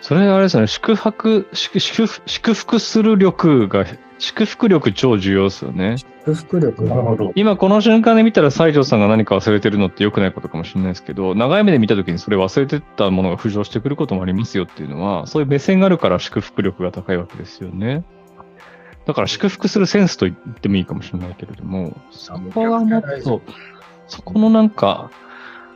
[0.00, 3.84] それあれですよね、祝福、祝祝福祝福する力が、
[4.18, 5.96] 祝福力超重要ですよね。
[5.98, 7.32] 祝福力なるほど。
[7.34, 18.04] 今この瞬間で見たら西条さんが何か忘れてるのって良くないことかもしれないですけど、長い目で見た時にそれ忘れてたものが浮上してくることもありますよっていうのは、そういう目線があるから祝福力が高いわけですよね。
[19.06, 23.42] だから祝福するセンスと言ってもいいかもしれないけれども、そこはもっと、
[24.06, 25.10] そこのなんか、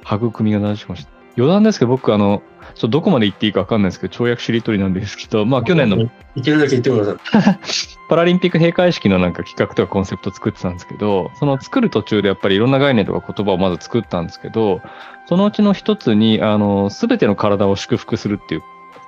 [0.04, 1.13] 育みが大事かもしれない。
[1.37, 2.42] 余談ですけど、僕、あの、
[2.75, 7.59] ちょっとどこまで言っていいか分かんないですけど、跳躍しりとりなんですけど、まあ去年のいけるだけ言ってください。
[8.09, 14.81] パラリンピック閉会式のなんか企画とかコンセプト作ってたんですけど、その作る途中でやっぱりいろんな概念とか言葉をまず作ったんですけど、
[15.27, 18.62] そのうちの一つに、あの、すべての体を祝福するっていう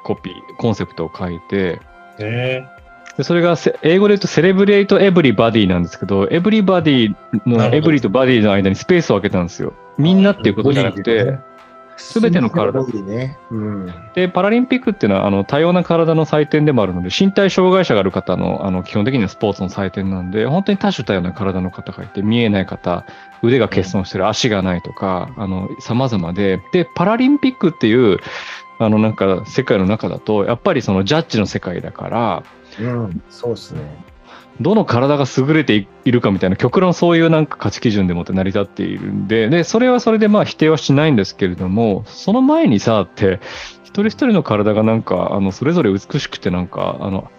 [0.04, 1.80] コピー、コンセプトを書いて、
[2.18, 2.64] え
[3.16, 7.14] でそれがせ英語で言うとセレブレイトエブリバディなんですけど、エブリバディ
[7.46, 9.72] のエブリとバディの間にスペースを空けたんですよ。
[9.96, 11.38] みんなっていうことじゃなくて、
[11.96, 13.38] すべての体ね。
[13.50, 13.94] うん。
[14.14, 23.04] で、パラリンピックっていうのは、あの、多様な体の祭典でもあるので、身体障害者がある方の、あの、基本的にはスポーツの祭典なんで、本当に多種多様な体の方がいて、見えない方、
[23.42, 28.18] 腕が欠損してる、足がないとか、あの、様々で、で、パラリンピックっていう、
[28.78, 32.42] あの、なんか、世界の中だと、やっぱりそのジャッジの世界だから、
[32.78, 33.80] うん、そうですね。
[34.60, 43.40] どの体が優れているかみたいな極論そういうなんか価値基準でもって成り立っているんで、で、それはそれでまあ否定はしないんですけれども、その前にさ、って、
[43.84, 47.30] 一人一人の体がなんか、あの、それぞれ美しくてなんか、あの、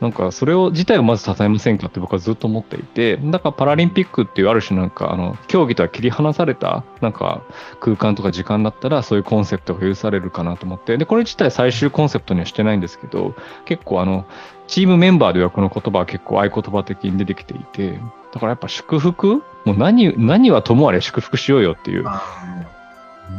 [0.00, 7.42] なんかそれを自体をまず称えませんかって僕はずっと思っていて、だからパラリンピックっていうある種なんか、あの、競技とは切り離された、なんか
[7.80, 14.24] 空間とか時間だったらそういうコンセプトが許されるかなと思って、で、これ自体最終コンセプトにはしてないんですけど、結構あの、
[14.68, 17.98] チームメンバーではこの言葉は結構合言葉的に出てきていて、
[18.32, 19.42] だからやっぱ祝福？
[19.64, 22.04] もう何、何はともあれ祝福しようよっていう。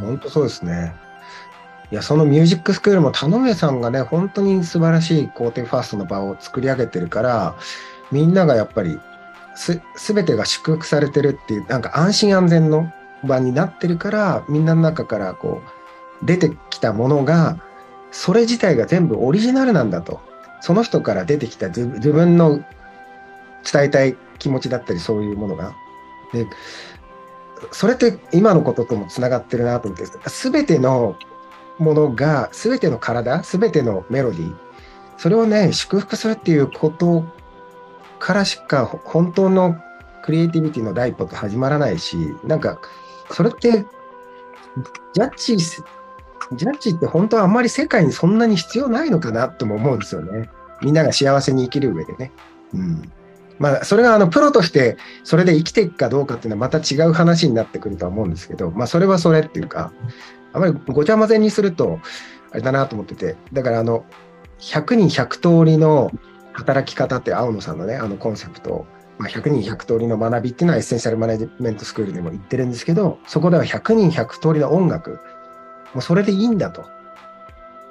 [0.00, 0.94] 本当そうですね。
[1.92, 7.56] いや、そのミュージックスクールも田上さんがね、本当に素晴らしい肯定ファーストの場を作り上げてるから、
[8.12, 9.00] みんながやっぱり
[9.54, 12.92] す、すべてが祝福されてるっていう、なんか安心安全の
[13.24, 15.62] 場になってるから、みんなの中からこ
[16.22, 17.58] う、出てきたものが、
[18.10, 20.20] それ自体が全部オリジナルなんだと。
[20.60, 22.62] その人から出てきた自分の
[23.70, 25.74] 伝えたい気持ちだったり、そういうものが。
[26.32, 26.46] で、
[27.72, 31.16] それって今のことともつながってるなと思って、すべての
[31.78, 34.54] ものが、すべての体、すべてのメロディー、
[35.18, 37.24] それをね、祝福するっていうこと
[38.18, 39.76] からしか、本当の
[40.22, 42.80] クリエイティビティの第一歩って始まらないし、なんか、
[43.30, 43.84] それって、
[45.12, 45.56] ジャッジ、
[46.52, 50.50] ジャッジって本当はあんまり世界にそんなに必要ないのかなとも思うんですよね。
[50.82, 52.32] みんなが幸せに生きる上でね。
[52.74, 53.12] うん。
[53.58, 59.92] まあ、それがあのプロとしてそれで生きていくかどうかっていうのはまた違う話になってくるとは思うんですけど、まあ、それはそれっていうか、
[60.52, 62.00] あまりごちゃ混ぜにすると、
[62.52, 64.04] あれだなと思ってて、だからあの、
[64.58, 66.10] 100人100通りの
[66.52, 68.86] 働き方って青野さんのね、あのコンセプト、
[69.18, 75.20] まあ、100人100通りの学びっていうのはエッセンシャルマネジメントスクールでも言ってるんですけど、そこでは100人100通りの音楽、
[75.94, 76.84] もうそれでいいんだと。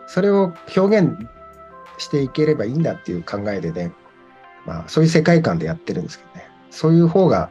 [0.07, 1.27] それを表現
[1.97, 3.91] していければいいんだっていう考えでね、
[4.65, 6.49] まあ、そういう世界観でやってるんですけどね。
[6.71, 7.49] そういう方が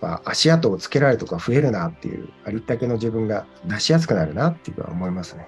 [0.00, 5.46] まあ足跡をつけられるとか増えるなっていう、ありったけの自分が出しやすくなるなっていうのは思いますね。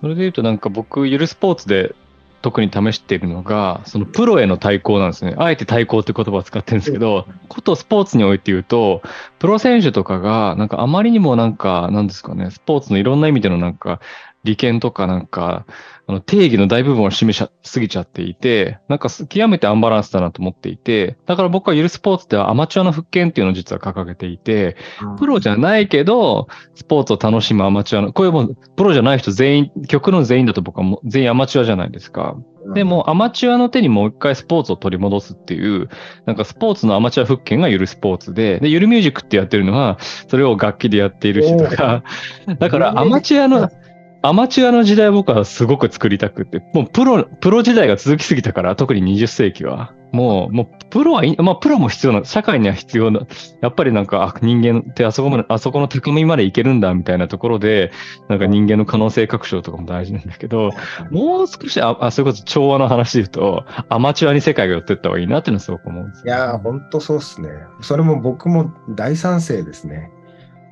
[0.00, 1.94] それで言うとなんか僕、ゆるスポーツで
[2.42, 5.34] 特に試しているのが、そのプロへの対抗なんですね。
[5.38, 9.02] あえて対抗って言葉を使ってるんですけど、ことスポーツにおいて言うと、
[9.38, 14.00] プロ選手とかが、なんかあまりにもなんか、なんですかね、スポーツのいろんな意味でのなんか、
[14.44, 15.66] 利権とかなんか、
[16.06, 24.76] あの定義の大部分を占めしすぎちゃっていて、なんか極めてアンバランスだなと思っていて、だから僕はゆるスポーツではアマチュアの復権っていうのを実は掲げていて、
[25.18, 32.36] プロじゃないけど、スポーツを楽しむアマチュアの、こういうもん、プロじゃない人全員、極論全員だと僕はもう全員アマチュアじゃないですか。
[32.74, 35.88] でも、アマチュアの手にもう一回スポーツを取り戻すっていう、
[36.26, 42.04] なんかスポーツのアマチュア復権がゆるスポーツで、で、ゆるミュージックってやってるのは、それを楽器でやっている人とか、
[42.58, 43.68] だからアマチュアの、
[44.24, 49.94] アマチュアの時代僕はすごく作りたくて、もうプロ、プロ時代が続きすぎたから、特に20世紀は。
[50.12, 53.22] もう、もう、プロは、まあ、プロも必要な、社会には必要な、
[53.62, 57.90] やっぱりなんか、人間ってあそこまで、あそこの高みまでいけるんだ、みたいなところで、
[58.28, 60.70] なんか人間の可能性拡張とかも大事なんだけど、
[61.10, 67.48] もう少し、あ、あそれこそ調和の話で言うと、アマチュアに世界が寄ってった方がいいなっていうのはすごく思うんですいやー、ほんとそうっすね。
[67.80, 70.12] それも僕も大賛成ですね。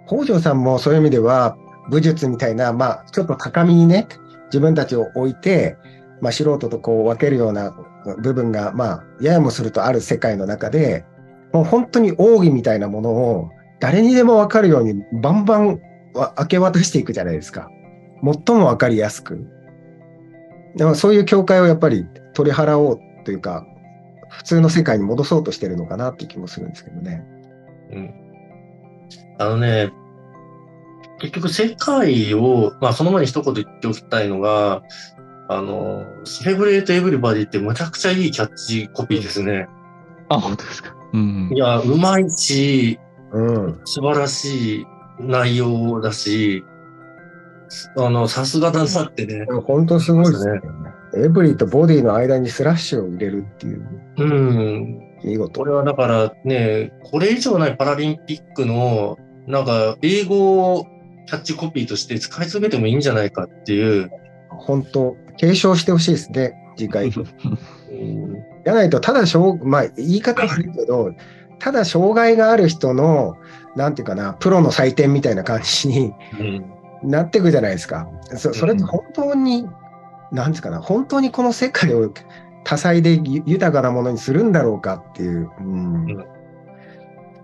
[0.06, 1.56] 北条さんもそういう意味では、
[1.88, 4.08] 武術みたいな、まあ、ちょっと高みにね、
[4.46, 5.76] 自分たちを置いて、
[6.20, 7.74] まあ、素人とこう分けるような
[8.22, 11.04] 部分が、まあ、ややもするとある世界の中で、
[11.52, 15.80] もう本当に奥義みたいなものを誰にでも分かるようにバンバン
[16.38, 17.68] 明け渡していくじゃないですか。
[18.22, 19.46] 最も分かりやすく。
[20.76, 23.64] でもそういう境界をやっぱり取り払おうというか、
[24.28, 27.24] 普通の世界に戻そうとしてるのかなっていう気もするんですけどね。
[27.90, 28.14] うん。
[29.38, 29.90] あのね、
[31.20, 34.82] 結局世界を、まあその前に一言言っておきたいのが、
[35.48, 39.68] あの、セレブレートエブリバディってむちゃくちゃいいキャッチコピーですね。
[40.28, 40.94] あ、本当ですか？
[41.12, 41.58] うんい。
[41.58, 42.98] や、うまいし、
[43.32, 43.80] うん。
[43.84, 44.86] 素晴らしい
[45.18, 46.64] 内容だし、
[47.96, 50.60] あの、さすがだなってね本当すごいですね。
[51.16, 55.00] エブリとボディの間にスラッシュを入れるっていう、うん。
[55.24, 55.66] 見事こ。
[55.66, 60.86] れはだからね、これ以上ないパラリンピックの、なんか、英語を
[61.30, 64.10] キャッチコピーとして使い続けてもいいんじゃないかっていう。
[64.48, 67.06] 本当、継承してほしいですね、次回。
[67.06, 68.34] うん。
[68.64, 71.12] じゃないと、ただしょう、まあ、言い方悪いけど、
[71.60, 73.36] ただ障害がある人の、
[73.76, 76.64] なんていうかな、プロの祭典みたいな感じにうん。
[77.04, 78.08] なっていくじゃないですか。
[78.36, 79.68] そそれって本当に、
[80.32, 82.12] なんですかな、本当にこの世界を
[82.64, 86.10] 多彩でゆ豊かなものにするんだろうかっていう、うん。
[86.10, 86.24] うん。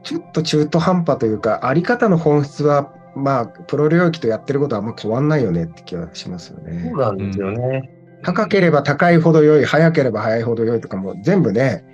[0.02, 7.00] ちょっと中途半端というか、あり方の本質は、まあ、プロ領域とやってることはあんま変わんないよねって気はしますよねそう。
[7.00, 7.90] なんですよね。
[8.22, 11.84] 高ければ高いほど良い、早ければ早いほど良いとかも全部ね、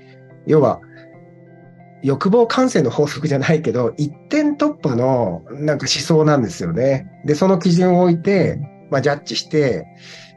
[0.46, 0.80] 要は
[2.02, 7.06] 欲望感性の法則じゃないけど、一点突破のなんか思想なんですよね。
[7.24, 8.58] で、その基準を置いて、
[8.90, 9.86] まあ、ジャッジして、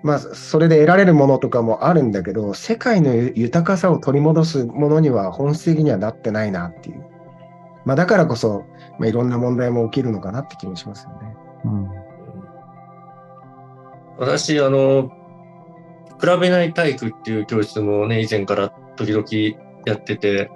[0.03, 7.03] まあ、それで得られるものとかもあるんだけど、世界の豊かさを取り戻すものには本質的にはなってないなっていう。
[7.85, 8.65] まあ、だからこそ、
[8.99, 11.35] まあ、いろんな問題も起きるのかなって気もしますよね。
[11.65, 12.05] うん
[14.17, 15.11] 私、あの、
[16.21, 19.25] 比べない体育っていう教室もね、以前から時々
[19.85, 20.49] やってて、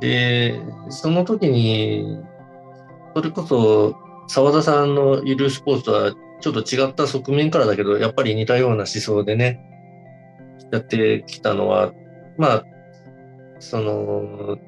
[0.00, 0.60] で、
[0.90, 2.22] その時に、
[3.14, 9.60] それこそ沢田さんのいるスポーツとはちょっと違った側面からだけど、やっぱり似たような思想でね、
[10.70, 11.92] やってきたのは、
[12.36, 12.64] まあ、
[13.60, 14.58] その、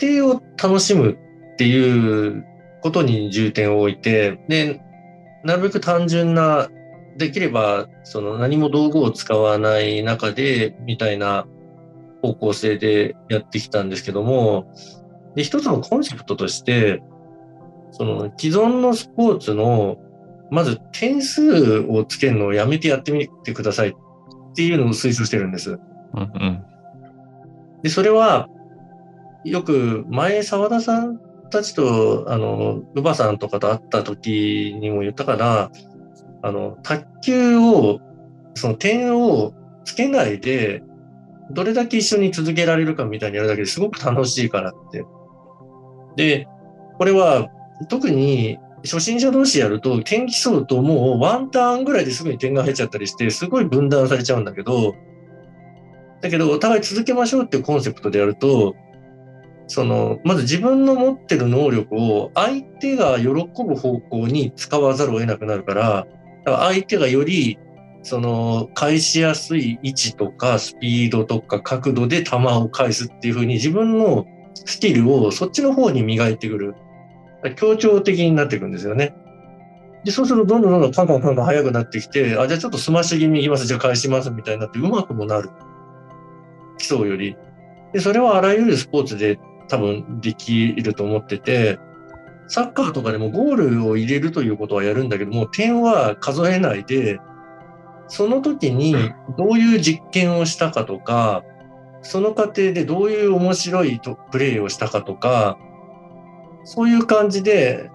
[0.00, 1.18] 家庭を楽しむ
[1.58, 2.46] っていう
[2.82, 4.80] ことに重点を置いて、で、
[5.42, 6.68] なるべく単純な、
[7.16, 11.48] できれば、その何も道具を使わない中で、みたいな
[12.22, 14.72] 方向性でやってきたんですけども、
[15.34, 17.02] で、一つのコンセプトとして、
[17.90, 19.96] その既存のスポーツの、
[20.52, 23.92] まず点数をつけるのをやめてやってみてくださいっ
[24.54, 25.72] ていうのを推奨してるんです。
[25.72, 25.78] うん
[26.20, 26.64] うん
[27.82, 28.48] で、それは、
[29.44, 35.70] よく前澤田さんたちと、あの、乳母さんとかと会った時にも言ったから、
[36.42, 38.00] あの、卓球を、
[38.54, 39.52] その点を
[39.84, 40.82] つけないで、
[41.50, 45.04] どれだけ一緒に続けられるかみたいにやるだけですごく楽しいからって。
[46.16, 46.46] で、
[46.98, 47.48] これは
[47.88, 54.94] 特に初心者同士やると点競うともうワンターンぐらいですぐに点が入っちゃったりして、すごい分断されちゃうんだけど、
[56.20, 58.74] だけど、お互い続けましょうっていうコンセプトでやると、
[59.68, 66.06] その、まず自分の持ってる能力を相手が喜ぶ方向に使わざるを得なくなるから、
[66.44, 67.58] だから相手がより、
[68.02, 76.74] その、返しやすい位置とか、スピードとか角度で球を返すっていう風に自分のスキルをそっちの方に磨いてくる。
[77.56, 79.14] 協調的になっていくんですよね。
[80.04, 85.50] で、そうするとどんどんどんどんカンカンカンカン速くなってきて、あ、じゃあちょっとスマッシュ気味に行きます、じゃあ返しますみたいになってうまくもなる。
[86.78, 87.36] 基礎より。
[87.92, 89.38] で、それはあらゆるスポーツで
[89.68, 91.78] 多分できると思ってて、
[92.48, 97.20] サッカーとかでもゴールを入れるということはやるんだけども、点は数えないで、
[98.08, 98.94] その時に
[99.36, 101.44] どういう実験をしたかとか、
[102.00, 104.00] その過程でどういう面白い
[104.30, 105.58] プレイをしたかとか、
[106.64, 107.90] そういう感じで、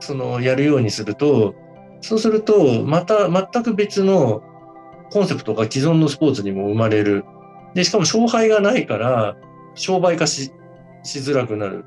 [0.00, 1.54] その、やるようにすると、
[2.00, 4.42] そうすると、また全く別の
[5.10, 7.24] コンセプトが既存のスポーツにも生まれる。
[7.74, 9.36] で、しかも勝敗がないから、
[9.74, 10.52] 商売化し
[11.02, 11.84] しづらくなる。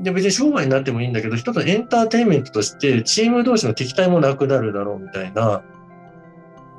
[0.00, 5.42] で、別に商売になってもいいんだけど、一つのエンターテインメントとして、チーム同士の敵対もなくなるだろうみたいな。
[5.42, 5.62] だか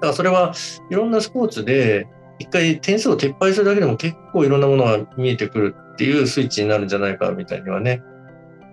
[0.01, 0.53] らそれは
[0.89, 2.07] いろんなスポーツで、
[2.39, 8.01] 一回点数を撤廃するだけでも結構いろんなものが見えてくるっていうスイッチになるんじゃないかみたいにはね、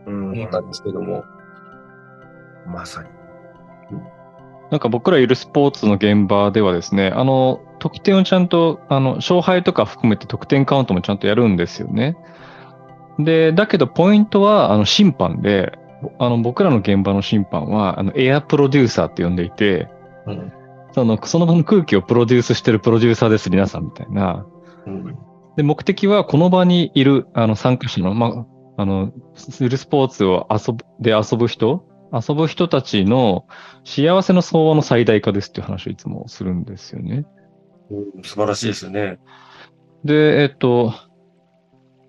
[0.07, 1.25] うん、思ったんですけども。
[2.67, 3.09] まさに。
[4.71, 12.17] なんか僕らいるスポーツの現場ではですね、あの、得点をちゃんと、あの、勝敗とか含めて得点カウントもちゃんとやるんですよね。
[13.19, 15.79] で、だけどポイントは、あの、審判で、
[16.19, 19.89] あの、僕らの現場の審判は、あの、エアプロデューサーって呼んでいて、
[20.27, 20.53] うん、
[20.93, 24.47] その、その場の空気をプロデュースしてるプロデューサーです、皆さんみたいな。
[24.87, 25.17] うん、
[25.57, 28.27] で、目的は、この場にいる、あの、参加者の、ま
[28.77, 33.47] あ、あの、するスポーツを遊ぶ、で遊ぶ人遊ぶ人たちの
[33.85, 37.27] 幸せの相和の最大化ですっていう話をいつもするんですよね。
[37.91, 39.19] うん、素晴らしいですよね。
[40.05, 40.93] で、えっと、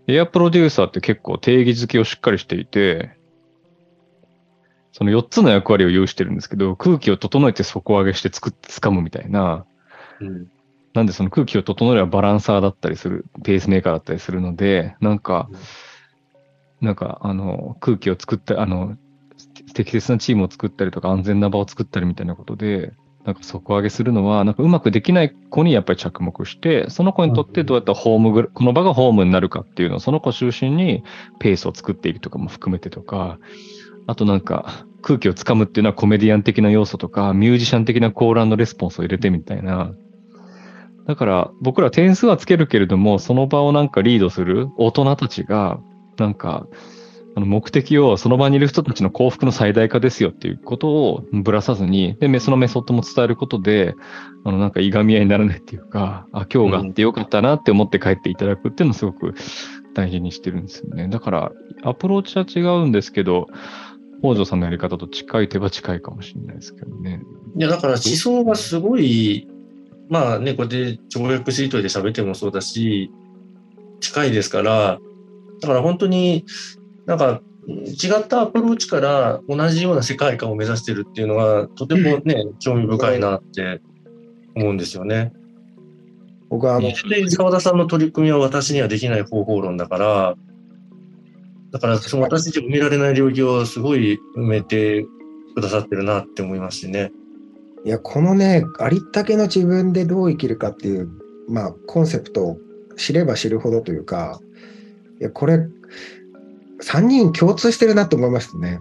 [0.08, 3.18] エアプロデューサーって結構定義づけをしっかりしていて、
[4.94, 9.66] その4つの役割を有してるんですけど、空気を整えて底上げしてつく、掴むみたいな、
[10.22, 10.52] うん、
[10.94, 15.50] なんでその空気を整えればバランサーだったりする、ペースメーカーだったりするので、なんか、
[16.82, 18.98] うん、なんか、あの、空気を作った、あの、
[19.74, 22.94] 適切なチームを作ったりとか安全な場を作ったりみたいなことで、
[23.28, 31.04] なんか底上げするのは、なんかうまくできない子にやっぱり着目して、その子にとってどうやったらホームグ、この場がホームになるかっていうのを、その子中心に
[31.38, 33.38] ペースを作っていくとかも含めてとか、
[34.08, 39.92] あとなんか空気をつかむっていうのはコメディアン的な要素とか、ミュージシャン的なコールレスポンスを入れてみたいな。
[41.06, 45.82] だから僕ら点数はつけるけれども、その場をなんかリードする大人たちが、
[46.18, 46.66] なんか
[47.38, 53.94] あの目的をその場にいる人たちの幸福の最大化ですよっていうことをぶらさずに、で、そのメソッドも伝えることで、
[54.44, 59.36] あの、なんかいがみ合いにならないっていうか、あ、今日があってよかったなって思って帰っていただくっていうのをすごく
[59.94, 61.10] 大事にしてるんですよね。
[61.10, 61.52] だから、
[61.84, 63.46] アプローチは違うんですけど、
[64.24, 67.22] 北条さんのやり方と近い手は近いかもしれないですけどね。
[67.56, 69.48] いや、だから思想がすごい、
[70.10, 73.12] まあね、こうやって跳躍シートで喋ってもそうだし、
[74.00, 74.98] 近いですから、
[75.62, 76.44] だから本当に
[77.08, 83.82] なんか違ったアプローチから同じような世界観を目指してるっていうのはとてもね、興味深いなって
[84.56, 85.34] 思うんですよね。
[86.50, 86.92] 僕はあの、
[87.30, 90.36] 澤田さんの取り組みは私にはできない方法論だから、
[91.72, 95.06] だからその私たちが埋められない領域をすごい埋めて
[95.56, 97.12] くださってるなって思いますしね。
[97.86, 101.10] いや、このね、ありったけの自分でどう生きるかっていう、
[101.50, 102.58] まあ、コンセプトを
[102.98, 104.40] 知れば知るほどというか、
[105.20, 105.68] いや、これ、
[106.84, 108.80] 3人共通してるなと思いましたね。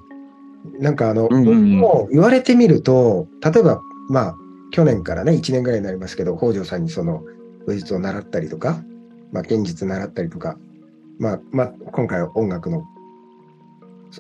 [0.79, 4.37] なんかあの、うんうん、もう言われてみると、例えば、まあ、
[4.71, 7.23] 去年からね、1年ぐらいになりますけど、北条さんにその、
[7.67, 8.83] 武術を習ったりとか、
[9.33, 10.57] まあ、現実習ったりとか、
[11.19, 12.85] まあ、まあ、今回は音楽の、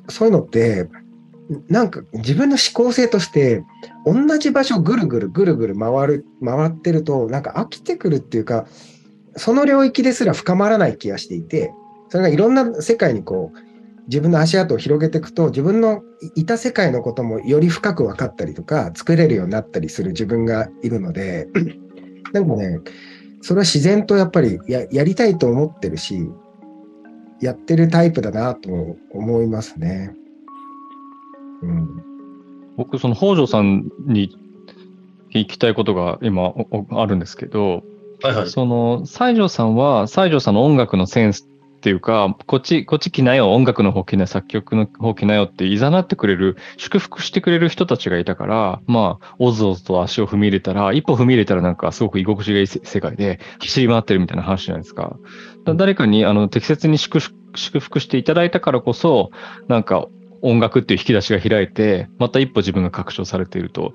[0.09, 0.89] そういうのって、
[1.68, 3.64] なんか自分の思考性として、
[4.05, 8.66] 同じ場所ぐるぐるぐるぐる回る、回ってると、なんか飽きてくるっていうか、
[9.37, 11.72] その領域ですら深まらない気がしていて、
[12.09, 13.65] それがいろんな世界にこう、
[14.09, 16.02] 自分の足跡を広げていくと自分の
[16.34, 21.48] いた世界のこともより深く分かったりとか作れるようになったりする自分がいるので
[22.32, 22.80] なんかね
[23.42, 26.30] それは自然とやっぱりややりたいと思ってるし
[27.40, 30.14] やってるタイプだなと思いますね。
[31.62, 32.02] うん、
[32.76, 34.36] 僕その北条さんに
[35.34, 36.54] 聞きたいことが今
[36.90, 37.82] あるんですけど、
[38.22, 41.48] はいはい、その西条さんは西条さんの音楽のセンス
[41.87, 55.16] っていうか、こっち、こっち来なよ、音楽の方来なよ、作曲の方来なよっていざなってくれる、祝福してくれる人たちがいたから、まあ、おずおずと足を踏み入れたら、一歩踏み入れたらなんかすごく居心地がいい世界で走り回ってるみたいな話じゃないですか。
[55.76, 59.30] 誰かにあの適切に祝福していただいたからこそ、
[59.68, 60.09] なんか
[60.43, 63.95] 音楽っていう引き出しが開いて、また一歩自分が確証されていると。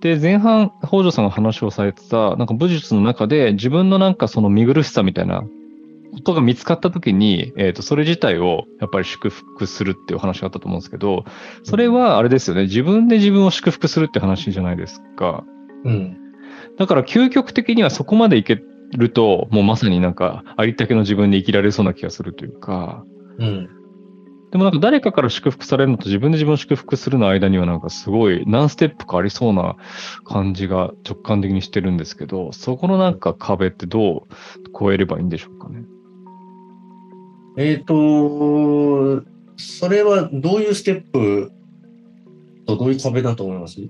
[0.00, 5.44] で、前半、北条さんが話をされてた、なんか武術の中で自分のなんかその見苦しさみたいな
[6.16, 11.24] ことが見つかったときに、えっ、と、それ自体をやっぱり祝福するっていう話があったと思うんですけど、
[11.62, 15.44] それはあれですよね、自分で自分を祝福するって話じゃないですか。
[15.84, 16.16] うん。
[16.78, 18.62] だから究極的にはそこまでいけ
[18.96, 23.04] ると、もうまさになんかありったけの自分で生きられそうな気がするというか、
[23.38, 23.68] うん。
[24.50, 29.76] でもなんか誰かから祝福されるのと自分で自分を祝福するの間にはなんかすごい何ステップかありそうな
[30.24, 35.84] 感じが直感的にしてるんですけど、そこのなんか壁ってどう越えればいいんでしょうかね。
[37.56, 39.22] えっ、と、
[39.56, 41.52] それはどういうステップ
[42.66, 43.80] とどういう壁だと思います？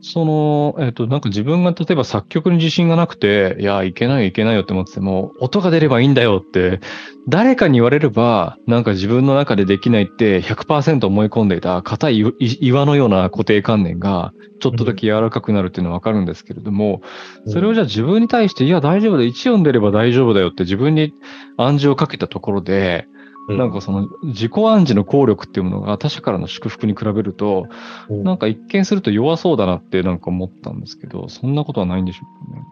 [0.00, 6.80] その、えっ、と、なんか自分が例えば作曲に自信がなくて、いや、いけないよいけないよって思ってても、音が出ればいいんだよって、
[7.28, 17.02] 誰かに言われれば、なんか自分の中でできないって100%思い込んでいた硬いい岩のような固定観念が、ちょっとだけ柔らかくなるっていうのはわかるんですけれども、
[17.46, 21.12] それをじゃあ自分に対して、いや、大丈夫だ、1読んでれば大丈夫だよって自分に
[21.56, 23.08] 暗示をかけたところで、
[23.48, 27.66] なんかその自己暗示の効力っていうものが他者からの祝福に比べると、
[28.10, 32.64] うんなんか一見すると弱そうだなってなんか思ったんですけど、そんなことはないんでしょうかね。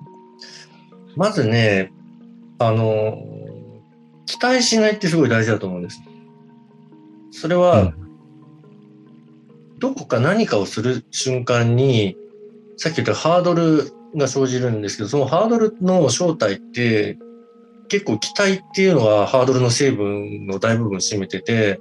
[1.16, 1.92] まずね、
[2.58, 3.16] あの、
[4.26, 6.02] 期待しないってすごい大事だと思うんです。
[7.30, 7.94] それは、
[9.78, 12.16] どこか何かをする瞬間に、
[12.76, 17.18] さっき言ったハードルが生じるんですけど、そのハードルの正体って、
[17.88, 21.80] 結構期待っていうのはハードルの成分の大部分を占めてて、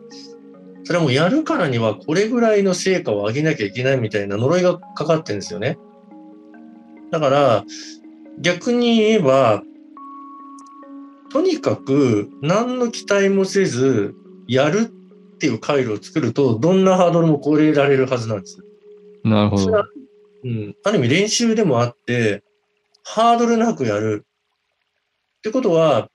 [0.84, 5.78] それはもうやるからにはこれぐらいの成果を上げなきゃいけないみたいな呪いがかかってるんですよね。
[7.12, 7.66] だから、
[8.39, 9.64] 逆に言えば、
[11.32, 14.14] とにかく何の期待もせず
[14.47, 18.60] やるっていう回路を作ると、どんなハードルも超えられるはずなんです。
[19.24, 19.84] なるほど。
[20.43, 22.43] うん、ある意味練習でもあって、
[23.03, 24.26] ハードルなくやる。
[25.46, 26.10] ってことは、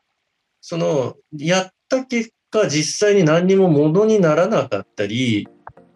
[0.60, 5.46] その、やった結果、実際に何にもものにならなかったり、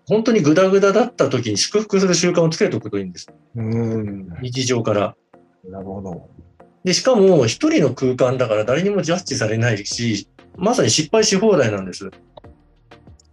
[0.07, 3.27] 本当にグダグダだった時に祝福する習慣をつけておくといいんです。
[3.57, 4.29] うん。
[4.41, 5.17] 日常から。
[5.69, 6.31] なるほど。
[6.85, 12.13] で、しかも一人の空間だから誰にもジャッジされないし、まさに失敗し放題なんです。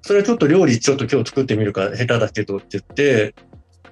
[0.02, 3.36] それはちょっと料理ちょっと今日作ってみるか下手だけどって言って、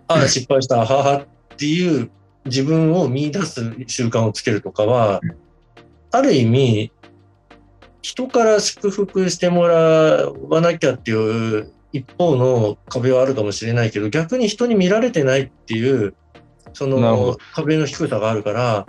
[0.07, 2.09] ああ、失敗した、ははっていう
[2.45, 5.21] 自分を見出す習慣をつけるとかは、
[6.11, 6.91] ある意味、
[8.01, 16.15] 人から祝福してもらわなきゃっていう一方の壁はあるかもしれないけど、逆に人に見られてないっていう、
[16.73, 18.87] その壁の低さがあるから、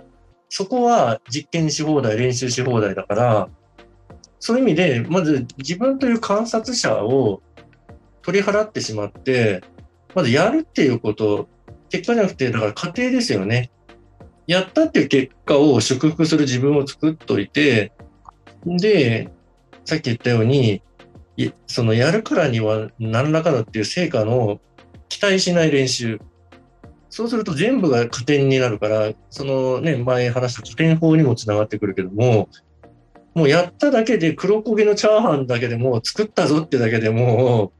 [0.49, 3.49] そこは実験し放題、練習し放題だから、
[4.39, 7.41] そういう意味で、まず自分という観察者を
[8.21, 9.61] 取り払ってしまって、
[10.15, 11.47] まずやるっていうこと、
[11.89, 13.71] 結果じゃなくて、だから過程ですよね。
[14.51, 17.93] やったっていう結果を祝福する自分を作っといて、
[18.65, 19.29] で、
[19.85, 20.81] さっき言ったように、
[21.67, 24.59] そのやるからには何らかのっていう成果の
[25.07, 26.19] 期待しない練習。
[27.09, 32.49] そうすると全部が加点になるから、そのね、前話した加点法にもつながってくるけども、
[33.33, 37.71] もうやっただけで黒焦げのチャーハンだけでも作ったぞってだけでも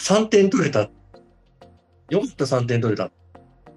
[0.00, 0.90] 3点取れた。
[2.10, 3.12] よかった3点取れた。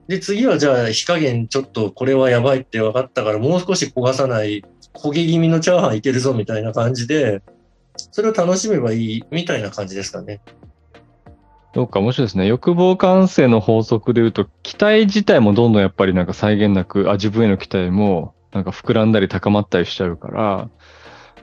[0.08, 7.41] で、次はじゃあ火加減ちょっとこれはやばいって分かったからもう少し焦がさない焦げ気味のチャーハンいけるぞみたいな感じで、
[7.95, 10.41] それを楽しめばいいみたいな感じですかね。
[11.74, 12.47] どうか面白いですね。
[12.47, 20.70] 欲望感性の法則で言うと、期待自体もどんどんやっぱりなんか際限なく、あ、自分への期待もなんか膨らんだり高まったりしちゃうから、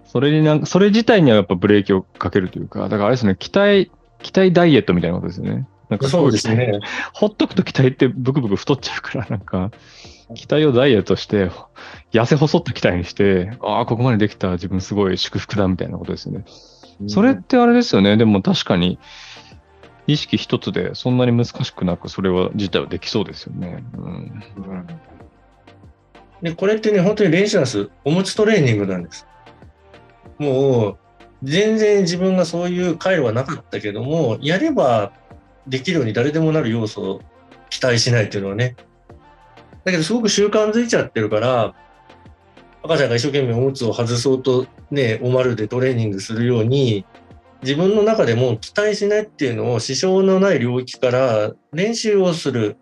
[0.04, 3.90] それになんか、それ自体にはやっぱブレーキをかけるというか、だからあれですね、期待、
[4.22, 5.66] 期待ダイエットみたいなことですよね。
[5.88, 6.80] なんかそうですね。
[7.14, 9.70] ほっとくと期待ってブクブク太っちゃうから、なんか、
[10.34, 11.50] 期待をダイエットして、
[12.12, 16.44] 痩せ細った期待にして、ああ、ここまでできた自分すごい祝福だみたいなことですよね。
[17.06, 18.16] それってあれですよね。
[18.16, 18.98] でも確かに、
[20.06, 23.84] 意識一つでそんなに難しくなく、それは自体はできそうですよね。
[23.96, 24.42] うん。
[26.42, 27.90] で、これってね、本当に練習なんです。
[28.04, 29.26] おむつトレーニングなんです。
[30.38, 30.98] もう、
[31.42, 35.12] 全然自分がそういう回路はなかったけども、やれば
[35.68, 37.20] できるように誰でもなる要素を
[37.70, 38.76] 期待しないっていうのはね。
[39.84, 41.74] だけど、すごく習慣づいちゃってるから、
[42.82, 47.04] 赤ちゃんが一生懸命おむつを外そうとね、おまるでトレーニングするように、
[47.62, 52.76] 自分の中でも期待しないっていうのを支障のない領域から練習をする。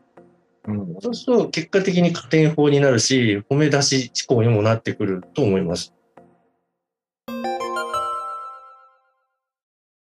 [0.68, 5.95] うんそうすると結果的に加点法になるし、褒め出し思考にもなってくると思います。